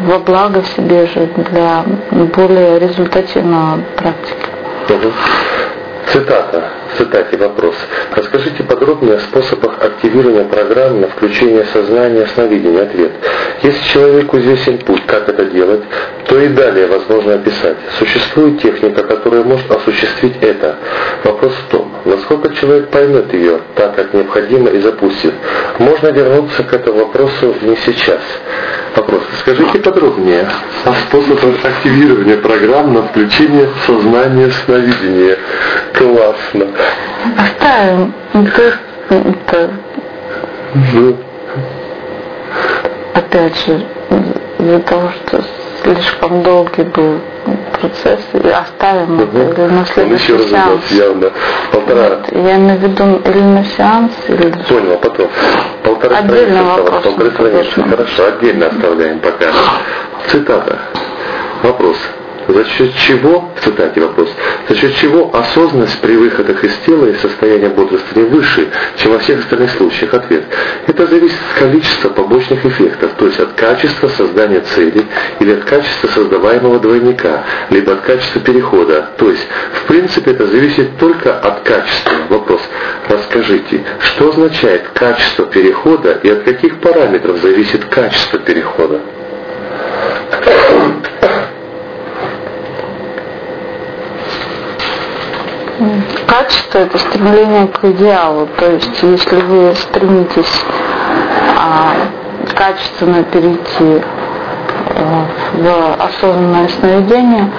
[0.00, 4.46] во благо себе же для более результативного практики.
[6.06, 6.70] Цитата.
[6.96, 7.74] Цитате вопрос.
[8.14, 12.82] Расскажите подробнее о способах активирования программ на включение сознания сновидения.
[12.82, 13.12] Ответ.
[13.62, 15.82] Если человеку известен путь, как это делать,
[16.26, 17.76] то и далее возможно описать.
[17.98, 20.76] Существует техника, которая может осуществить это.
[21.24, 25.34] Вопрос в том, насколько человек поймет ее так, как необходимо и запустит.
[25.78, 28.20] Можно вернуться к этому вопросу не сейчас.
[28.96, 29.22] Вопрос.
[29.40, 30.48] Скажите подробнее
[30.84, 35.38] о способах активирования программ на включение сознания сновидения.
[35.94, 36.66] Классно.
[37.36, 38.12] Оставим.
[38.32, 38.78] То есть
[39.10, 39.70] Это...
[40.92, 41.16] Ну.
[43.14, 43.82] Опять же,
[44.58, 45.42] из-за того, что
[45.82, 47.20] слишком долгий был
[47.80, 49.38] процесс, и оставим угу.
[49.38, 50.90] это, или на следующий Он еще сеанс.
[50.90, 51.30] явно.
[51.72, 52.08] Полтора.
[52.32, 54.50] Нет, я имею в виду или на сеанс, или...
[54.68, 55.28] Понял, а потом.
[55.84, 57.04] Полторы Отдельно вопрос.
[57.04, 57.82] Полторы страницы.
[57.82, 59.46] Хорошо, отдельно оставляем пока.
[60.28, 60.78] Цитата.
[61.62, 61.96] Вопрос
[62.48, 64.30] за счет чего, в цитате вопрос,
[64.68, 69.40] за счет чего осознанность при выходах из тела и состояние бодрствования выше, чем во всех
[69.40, 70.14] остальных случаях?
[70.14, 70.44] Ответ.
[70.86, 75.04] Это зависит от количества побочных эффектов, то есть от качества создания цели
[75.40, 79.10] или от качества создаваемого двойника, либо от качества перехода.
[79.18, 82.12] То есть, в принципе, это зависит только от качества.
[82.30, 82.62] Вопрос.
[83.08, 89.00] Расскажите, что означает качество перехода и от каких параметров зависит качество перехода?
[96.26, 98.48] Качество– это стремление к идеалу.
[98.58, 100.64] То есть, если вы стремитесь
[101.56, 101.94] а,
[102.54, 104.02] качественно перейти
[104.98, 105.24] Э,
[105.54, 107.50] в осознанное сновидение,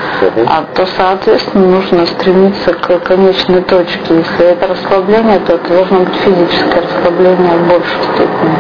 [0.47, 4.17] а, то, соответственно, нужно стремиться к конечной точке.
[4.17, 8.55] Если это расслабление, то это должно быть физическое расслабление в большей степени.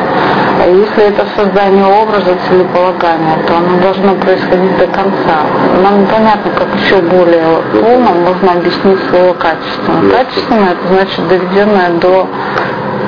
[0.61, 5.37] А если это создание образа целеполагания, то оно должно происходить до конца.
[5.81, 10.11] Нам непонятно, как еще более полно можно объяснить слово качественно.
[10.11, 12.27] Качественно это значит доведенное до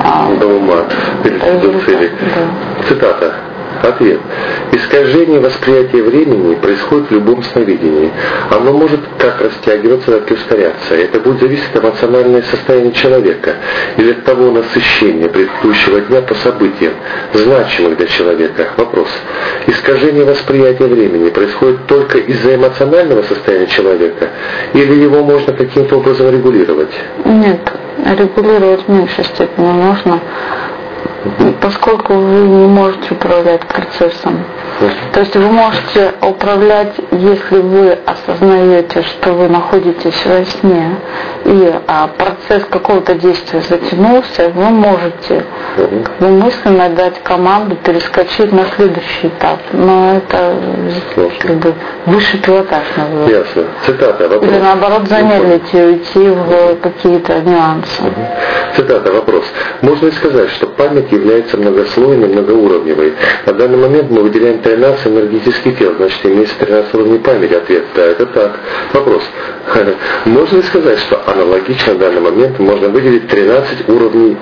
[0.04, 0.76] а, до ума,
[1.22, 2.10] до цели.
[2.20, 2.88] Да.
[2.88, 3.34] Цитата.
[3.82, 4.20] Ответ.
[4.70, 8.12] Искажение восприятия времени происходит в любом сновидении.
[8.50, 10.94] Оно может как растягиваться, так и ускоряться.
[10.94, 13.56] Это будет зависеть от эмоционального состояния человека
[13.96, 16.92] или от того насыщения предыдущего дня по событиям,
[17.32, 18.68] значимых для человека.
[18.76, 19.08] Вопрос.
[19.66, 24.30] Искажение восприятия времени происходит только из-за эмоционального состояния человека
[24.74, 26.92] или его можно каким-то образом регулировать?
[27.24, 27.60] Нет,
[28.16, 30.20] регулировать в меньшей степени можно
[31.60, 34.44] поскольку вы не можете управлять процессом.
[35.12, 40.96] То есть вы можете управлять, если вы осознаете, что вы находитесь во сне,
[41.44, 45.44] и а, процесс какого-то действия затянулся, вы можете
[45.76, 49.60] как бы, мысленно дать команду перескочить на следующий этап.
[49.72, 50.56] Но это
[51.40, 51.74] как бы
[52.06, 53.38] высший пилотаж называется.
[53.38, 53.64] Ясно.
[53.86, 54.28] Цитата.
[54.28, 54.50] Вопрос.
[54.50, 58.02] Или наоборот замедлить и уйти в какие-то нюансы.
[58.74, 59.12] Цитата.
[59.12, 59.44] Вопрос.
[59.82, 63.12] Можно ли сказать, что память является многослойной, многоуровневой?
[63.46, 67.52] На данный момент мы выделяем 13 энергетических тел, значит имеется 13 уровней памяти.
[67.54, 67.84] Ответ.
[67.94, 68.58] Да, это так.
[68.92, 69.22] Вопрос.
[70.24, 74.36] Можно ли сказать, что аналогично в данный момент можно выделить 13 уровней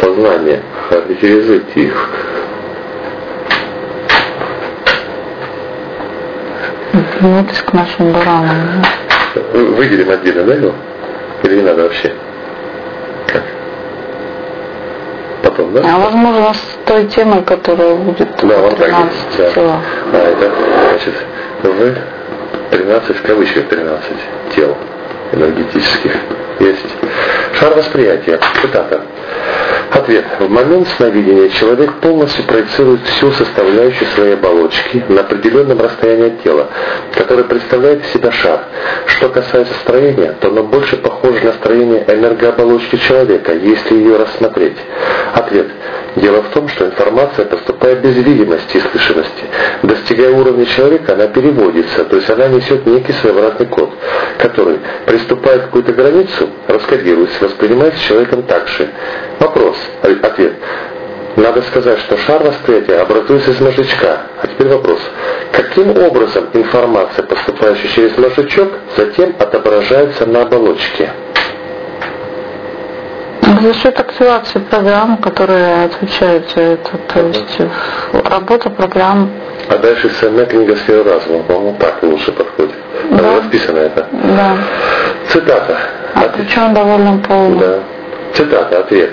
[0.00, 2.10] сознания, характеризуйте их.
[7.20, 8.84] Вернитесь к нашим баранам.
[9.52, 10.74] Выделим отдельно, да, его?
[11.44, 12.12] Или не надо вообще?
[13.26, 13.42] Как?
[15.42, 15.94] Потом, да?
[15.94, 19.80] А возможно, с той темой, которая будет да, вот 13 так, да.
[20.12, 20.52] А, это,
[20.90, 21.14] значит,
[21.62, 21.96] вы
[22.70, 24.12] 13 в кавычках 13
[24.54, 24.76] тел
[25.32, 26.12] энергетических
[26.60, 26.86] есть.
[27.54, 28.38] Шар восприятия.
[28.62, 29.02] Цитата.
[29.90, 30.24] Ответ.
[30.38, 36.66] В момент сновидения человек полностью проецирует всю составляющую своей оболочки на определенном расстоянии от тела,
[37.14, 38.60] которое представляет из себя шар.
[39.06, 44.76] Что касается строения, то оно больше похоже на строение энергооболочки человека, если ее рассмотреть.
[45.34, 45.68] Ответ.
[46.20, 49.44] Дело в том, что информация поступает без видимости и слышимости.
[49.84, 53.90] Достигая уровня человека, она переводится, то есть она несет некий своеобразный код,
[54.38, 58.88] который, приступая к какую-то границу, раскодируется, воспринимается человеком так же.
[59.38, 60.54] Вопрос, ответ.
[61.36, 64.22] Надо сказать, что шар восприятия образуется из мозжечка.
[64.42, 64.98] А теперь вопрос.
[65.52, 71.12] Каким образом информация, поступающая через мозжечок, затем отображается на оболочке?
[73.60, 76.90] За счет активации программ, которые отвечают за это.
[77.12, 77.60] То есть
[78.24, 79.30] работа программ.
[79.68, 82.74] А дальше самая книга сферы разума, по-моему, так лучше подходит.
[83.10, 83.36] Да.
[83.36, 84.06] Расписано это.
[84.12, 84.56] Да.
[85.28, 85.76] Цитата.
[86.14, 87.58] А причем довольно полно.
[87.60, 87.78] Да.
[88.38, 89.10] Цитата, ответ.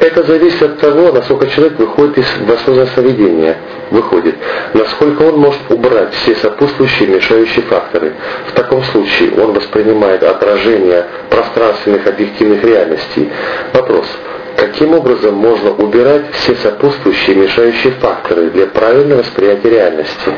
[0.00, 3.56] Это зависит от того, насколько человек выходит из осознанного сновидения,
[3.92, 4.34] выходит,
[4.74, 8.14] насколько он может убрать все сопутствующие мешающие факторы.
[8.48, 13.30] В таком случае он воспринимает отражение пространственных объективных реальностей.
[13.72, 14.06] Вопрос.
[14.56, 20.32] Каким образом можно убирать все сопутствующие мешающие факторы для правильного восприятия реальности?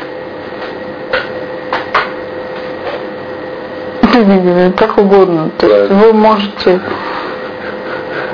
[4.76, 5.50] Как угодно.
[5.58, 6.80] То есть вы можете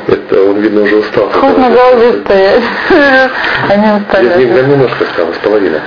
[0.07, 1.31] это он, видно, уже устал.
[1.33, 2.63] Хоть на голове стоять.
[3.71, 4.27] Они устали.
[4.27, 5.81] Нет, нет, немножко осталось, половина.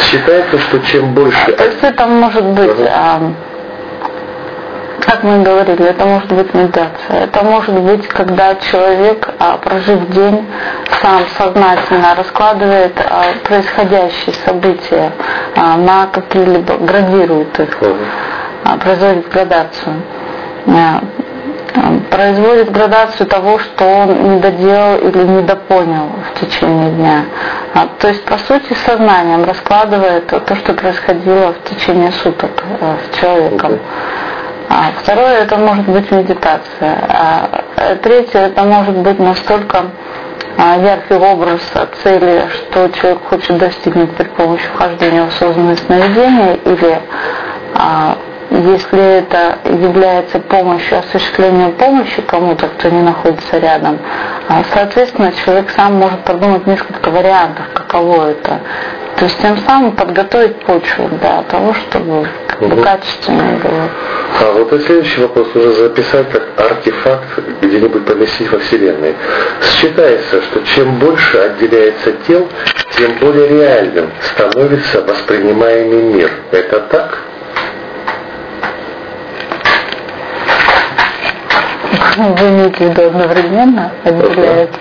[0.00, 1.52] Считается, что чем больше...
[1.52, 3.32] То есть это может быть а,
[5.00, 7.24] как мы говорили, это может быть медитация.
[7.24, 10.46] Это может быть, когда человек, а, прожив день,
[11.02, 15.12] сам сознательно раскладывает а, происходящие события
[15.56, 17.78] на какие-либо, градирует их,
[18.80, 19.96] производит градацию
[22.10, 27.24] производит градацию того, что он не доделал или не допонял в течение дня.
[27.74, 32.50] А, то есть, по сути, сознанием раскладывает то, что происходило в течение суток
[32.80, 33.78] э, с человеком.
[34.68, 36.98] А второе, это может быть медитация.
[37.08, 39.86] А э, третье, это может быть настолько
[40.58, 41.60] а, яркий образ
[42.02, 47.00] цели, что человек хочет достигнуть при помощи вхождения в осознанное сновидение или
[47.74, 48.18] а,
[48.50, 53.98] если это является помощью, осуществлением помощи кому-то, кто не находится рядом,
[54.48, 58.60] а, соответственно, человек сам может продумать несколько вариантов, каково это.
[59.16, 62.26] То есть тем самым подготовить почву для того, чтобы
[62.60, 62.82] угу.
[62.82, 63.88] качественнее было.
[64.40, 67.26] А вот и следующий вопрос уже записать как артефакт
[67.60, 69.14] где-нибудь поместить во Вселенной.
[69.62, 72.48] Считается, что чем больше отделяется тел,
[72.96, 76.30] тем более реальным становится воспринимаемый мир.
[76.50, 77.29] Это так?
[82.16, 84.78] Вы имеете в виду одновременно отделяется?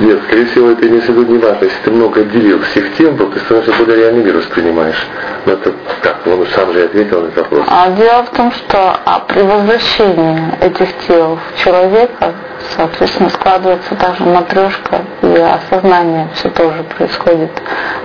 [0.00, 1.64] Нет, скорее всего, это имеется в виду не важно.
[1.64, 5.06] Если ты много отделил всех тем, то ты становишься более реальный мир воспринимаешь.
[5.44, 5.72] Но это
[6.02, 6.26] как?
[6.26, 7.66] Он сам же ответил на этот вопрос.
[7.68, 12.32] А дело в том, что а, при возвращении этих тел в человека,
[12.76, 17.50] соответственно, складывается также матрешка и осознание все тоже происходит.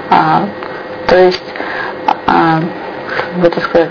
[0.10, 0.44] А,
[1.08, 1.44] то есть,
[2.28, 2.60] а,
[3.08, 3.90] как бы это сказать,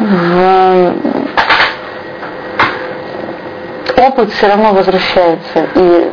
[0.00, 1.21] в
[3.96, 5.66] опыт все равно возвращается.
[5.74, 6.10] И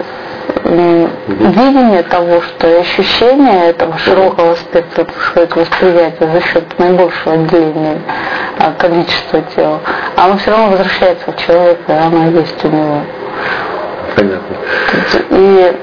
[0.65, 8.01] видение того, что ощущение этого широкого спектра, так сказать, восприятия за счет наибольшего отделения
[8.59, 9.79] а, количества тела,
[10.15, 13.01] оно все равно возвращается в человека, и оно есть у него.
[14.15, 14.55] Понятно.
[15.31, 15.77] И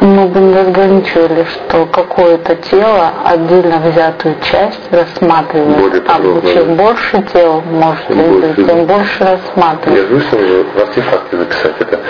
[0.00, 6.20] мы бы не разграничивали, что какое-то тело, отдельно взятую часть рассматривает, а
[6.52, 9.98] чем больше тел может больше, тем больше рассматривать.
[9.98, 12.00] Я вышел в артефакте записать это.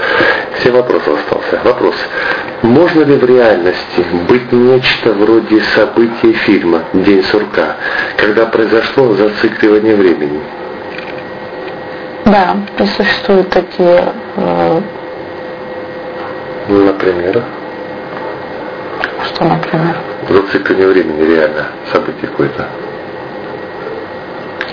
[0.58, 1.60] Все вопросы остался.
[1.64, 1.94] Вопрос.
[2.62, 7.76] Можно ли в реальности быть нечто вроде события фильма «День сурка»,
[8.16, 10.40] когда произошло зацикливание времени?
[12.24, 14.80] Да, и существуют такие э,
[16.68, 17.42] Например?
[19.38, 19.94] Что, например?
[20.28, 22.66] Зацикливание времени реально, событие какое-то.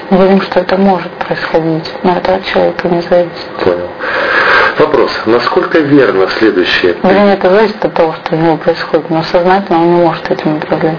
[0.10, 3.48] Мы говорим, что это может происходить, но это от человека не зависит.
[3.64, 3.90] Понял.
[4.80, 5.12] Вопрос.
[5.28, 6.96] Насколько верно следующее?
[7.04, 10.58] Вернее, это зависит от того, что у него происходит, но сознательно он не может этим
[10.58, 10.98] управлять.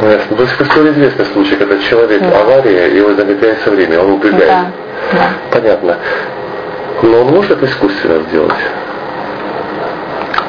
[0.00, 0.36] Ну, ясно.
[0.36, 2.40] То есть известный случай, когда человек да.
[2.40, 4.46] авария, его замедляется время, он убегает.
[4.46, 4.66] Да.
[5.12, 5.28] да.
[5.50, 5.98] Понятно.
[7.02, 8.56] Но он может искусственно сделать?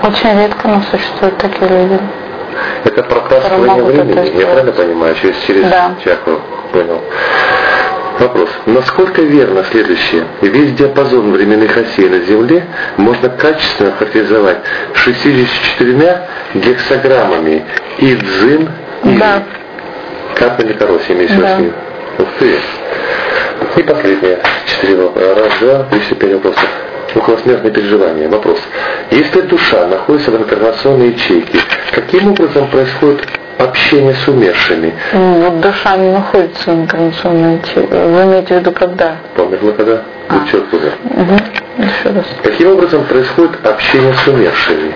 [0.03, 1.99] Очень редко, но существуют такие люди.
[2.83, 5.95] Это прокрастывание времени, я правильно понимаю, через, через да.
[6.03, 6.41] чакру,
[6.73, 7.01] понял.
[8.19, 8.49] Вопрос.
[8.65, 10.25] Насколько верно следующее?
[10.41, 12.65] Весь диапазон временных осей на Земле
[12.97, 14.57] можно качественно характеризовать
[14.93, 16.21] 64
[16.55, 17.65] гексограммами
[17.97, 18.69] и дзин,
[19.05, 19.43] и да.
[20.35, 21.59] капли кароси, имеется да.
[22.19, 22.59] Ух ты.
[23.77, 24.39] И последнее.
[24.67, 25.35] Четыре вопроса.
[25.35, 26.69] Раз, два, три, четыре, пять вопросов
[27.15, 28.29] околосмертные переживания.
[28.29, 28.59] Вопрос.
[29.11, 31.59] Если душа находится в инкарнационной ячейке,
[31.91, 34.93] каким образом происходит общение с умершими?
[35.13, 37.87] Ну, вот душа не находится в инкарнационной ячейке.
[37.87, 39.17] Вы имеете в виду когда?
[39.35, 40.01] Померла когда?
[40.29, 40.35] А.
[40.35, 40.93] Умер.
[41.03, 41.83] Угу.
[41.83, 42.25] Еще раз.
[42.43, 44.93] Каким образом происходит общение с умершими?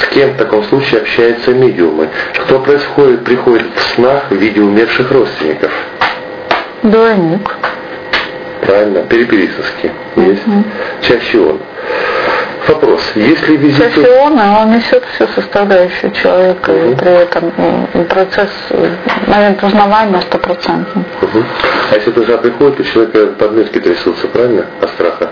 [0.00, 2.08] С кем в таком случае общаются медиумы?
[2.34, 5.70] Кто происходит, приходит в снах в виде умерших родственников?
[6.82, 7.56] Двойник.
[8.66, 10.42] Правильно, перепелисовский есть.
[11.02, 11.60] Чаще он.
[12.66, 13.00] Вопрос.
[13.14, 13.78] Если визит...
[13.78, 16.90] Чаще он, а он несет все составляющие человека, угу.
[16.90, 18.50] и при этом ну, процесс,
[19.28, 21.04] момент узнавания стопроцентный.
[21.22, 21.44] Угу.
[21.92, 25.30] А если душа приходит, то человека подмышки трясутся, правильно, от страха?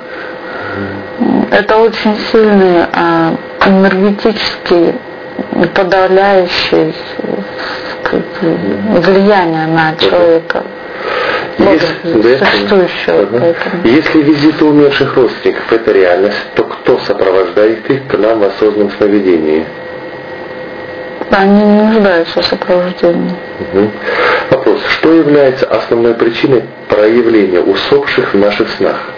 [1.51, 3.35] Это очень сильный а,
[3.67, 4.95] энергетический
[5.75, 6.95] подавляющий
[9.01, 10.63] влияние на человека.
[11.59, 12.41] Если,
[13.09, 13.57] ага.
[13.85, 19.65] Если визиты умерших родственников это реальность, то кто сопровождает их к нам в осознанном сновидении?
[21.31, 23.35] Они не нуждаются в сопровождении.
[23.61, 23.91] Угу.
[24.51, 24.81] Вопрос.
[24.99, 29.11] Что является основной причиной проявления усопших в наших снах?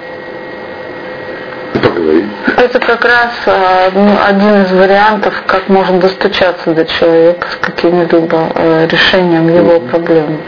[2.06, 2.24] говори.
[2.56, 8.52] Это как раз а, ну, один из вариантов, как можно достучаться до человека с каким-либо
[8.54, 10.40] э, решением его проблем.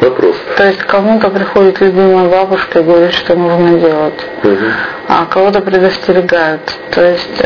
[0.00, 0.36] Вопрос.
[0.56, 4.56] То есть кому-то приходит любимая бабушка и говорит, что нужно делать, угу.
[5.08, 6.62] а кого-то предостерегают.
[6.90, 7.42] То есть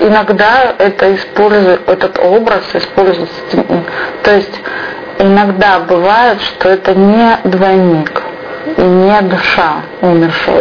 [0.00, 3.34] иногда это использует, этот образ используется,
[4.22, 4.60] то есть
[5.18, 8.25] иногда бывает, что это не двойник
[8.76, 10.60] и не душа умершего.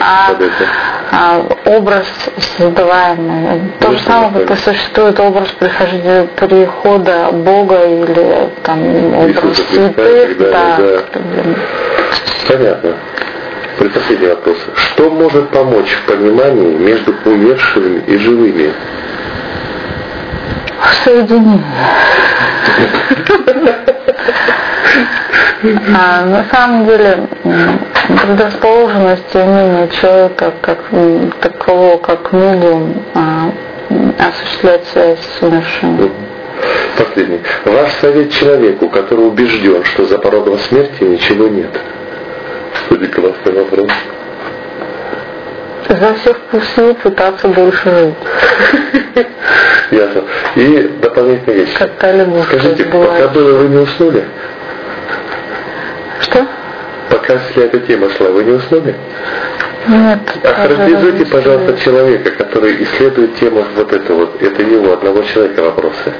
[0.00, 0.36] А,
[1.12, 2.06] а, а образ
[2.56, 3.72] создаваемый.
[3.78, 8.82] То же самое, как и существует образ прихождения, прихода Бога или там
[9.14, 10.38] образ святых.
[10.38, 11.02] Да, да.
[12.48, 12.94] Понятно.
[13.78, 14.58] Предпоследний вопрос.
[14.74, 18.72] Что может помочь в понимании между умершими и живыми?
[21.04, 21.64] Соединение.
[25.94, 27.28] А, на самом деле
[28.22, 30.78] предрасположенность и умение человека как
[31.40, 33.52] такового, как медиум, а,
[34.18, 36.10] осуществлять связь с умершим.
[36.96, 37.40] Последний.
[37.64, 41.70] Ваш совет человеку, который убежден, что за порогом смерти ничего нет.
[42.74, 43.90] Кстати, классный вопрос.
[45.88, 46.36] За всех
[46.74, 49.26] сил пытаться больше жить.
[49.90, 50.22] Ясно.
[50.54, 51.74] И дополнительная вещь.
[51.76, 51.90] Как
[52.44, 54.24] Скажите, пока было вы не уснули?
[56.20, 56.46] Что?
[57.10, 58.94] Пока вся эта тема шла, вы не уснули?
[59.88, 60.20] Нет.
[60.44, 64.40] Охарактеризуйте, пожалуйста, человека, который исследует тему вот это вот.
[64.42, 66.12] Это его, одного человека вопросы.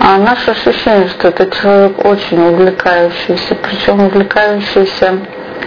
[0.00, 5.18] А наше ощущение, что это человек очень увлекающийся, причем увлекающийся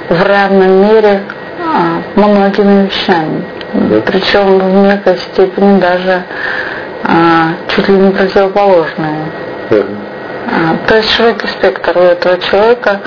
[0.09, 1.23] в равной мере
[1.61, 3.43] а, многими вещами.
[3.73, 4.01] Да.
[4.01, 6.23] Причем в некой степени даже
[7.03, 9.25] а, чуть ли не противоположные.
[9.69, 9.83] Да.
[10.51, 13.01] А, то есть широкий спектр у этого человека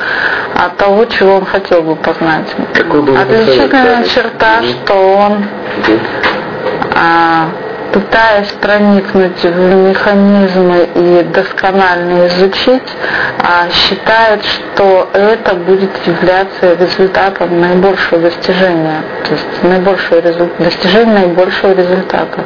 [0.55, 2.47] от того, чего он хотел бы познать.
[2.75, 5.45] Отличительная черта, что он
[6.95, 7.49] а,
[7.93, 12.89] пытаясь проникнуть в механизмы и досконально изучить,
[13.39, 20.53] а считает, что это будет являться результатом наибольшего достижения, то есть наибольшего результ...
[20.59, 22.45] достижения наибольшего результата.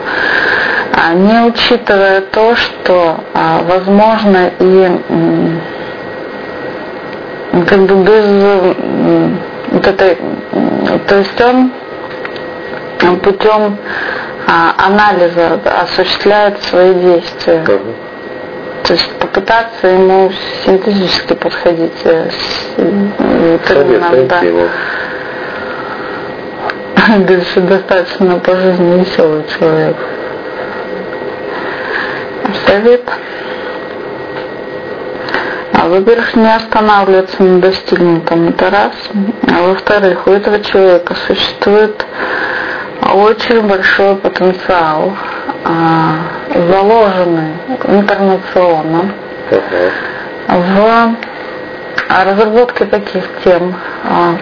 [1.15, 4.91] Не учитывая то, что а, возможно и
[7.67, 8.25] как бы без
[9.73, 10.19] вот этой,
[11.07, 11.71] то есть он
[13.23, 13.77] путем
[14.47, 17.63] а, анализа осуществляет свои действия.
[17.63, 17.95] Угу.
[18.85, 20.31] То есть попытаться ему
[20.65, 21.93] синтезически подходить.
[22.05, 22.31] Э,
[23.67, 24.41] Совет, да.
[24.41, 24.69] его.
[27.27, 29.97] Дальше достаточно по жизни веселый человек.
[32.67, 33.03] Совет.
[35.73, 38.93] А, во-первых, не останавливаться на достигнутом, это раз.
[39.49, 42.05] А во-вторых, у этого человека существует
[43.15, 45.13] очень большой потенциал,
[45.65, 46.15] а,
[46.55, 47.53] заложенный
[47.89, 49.13] интернационно
[50.49, 51.17] в
[52.09, 53.75] разработке таких тем,
[54.05, 54.37] а,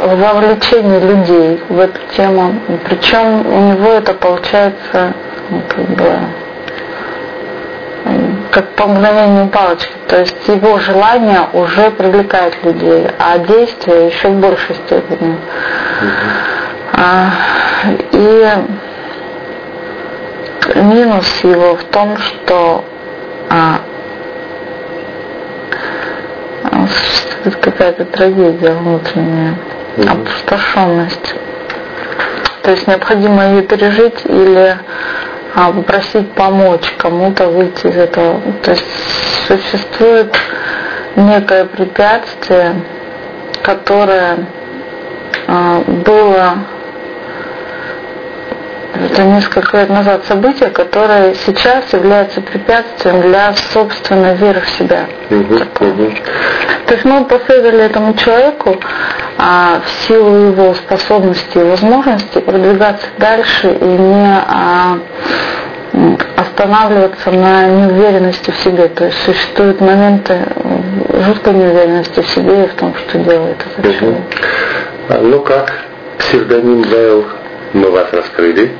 [0.00, 2.54] вовлечение людей в эту тему.
[2.88, 5.12] Причем у него это получается
[5.50, 6.18] ну, как бы
[8.50, 9.92] как по мгновению палочки.
[10.08, 15.36] То есть его желание уже привлекает людей, а действие еще в большей степени.
[16.92, 17.30] А,
[18.12, 18.48] и
[20.74, 22.84] минус его в том, что
[23.50, 23.80] а,
[26.86, 29.54] существует какая-то трагедия внутренняя,
[30.06, 31.34] опустошенность.
[32.62, 34.76] То есть необходимо ее пережить или
[35.60, 38.40] а, попросить помочь кому-то выйти из этого.
[38.62, 38.84] То есть
[39.48, 40.32] существует
[41.16, 42.76] некое препятствие,
[43.64, 44.46] которое
[45.48, 46.58] а, было
[48.94, 55.06] это несколько лет назад событие, которое сейчас является препятствием для собственной веры в себя.
[55.28, 58.76] То есть мы последовали этому человеку
[59.36, 64.98] а, в силу его способностей и возможностей продвигаться дальше и не а,
[66.36, 68.88] останавливаться на неуверенности в себе.
[68.88, 70.40] То есть существуют моменты
[71.26, 74.22] жуткой неуверенности в себе и в том, что делает этот человек.
[75.10, 75.72] А, ну как,
[76.18, 77.26] псевдоним Вейл
[77.72, 78.76] мы вас раскрыли.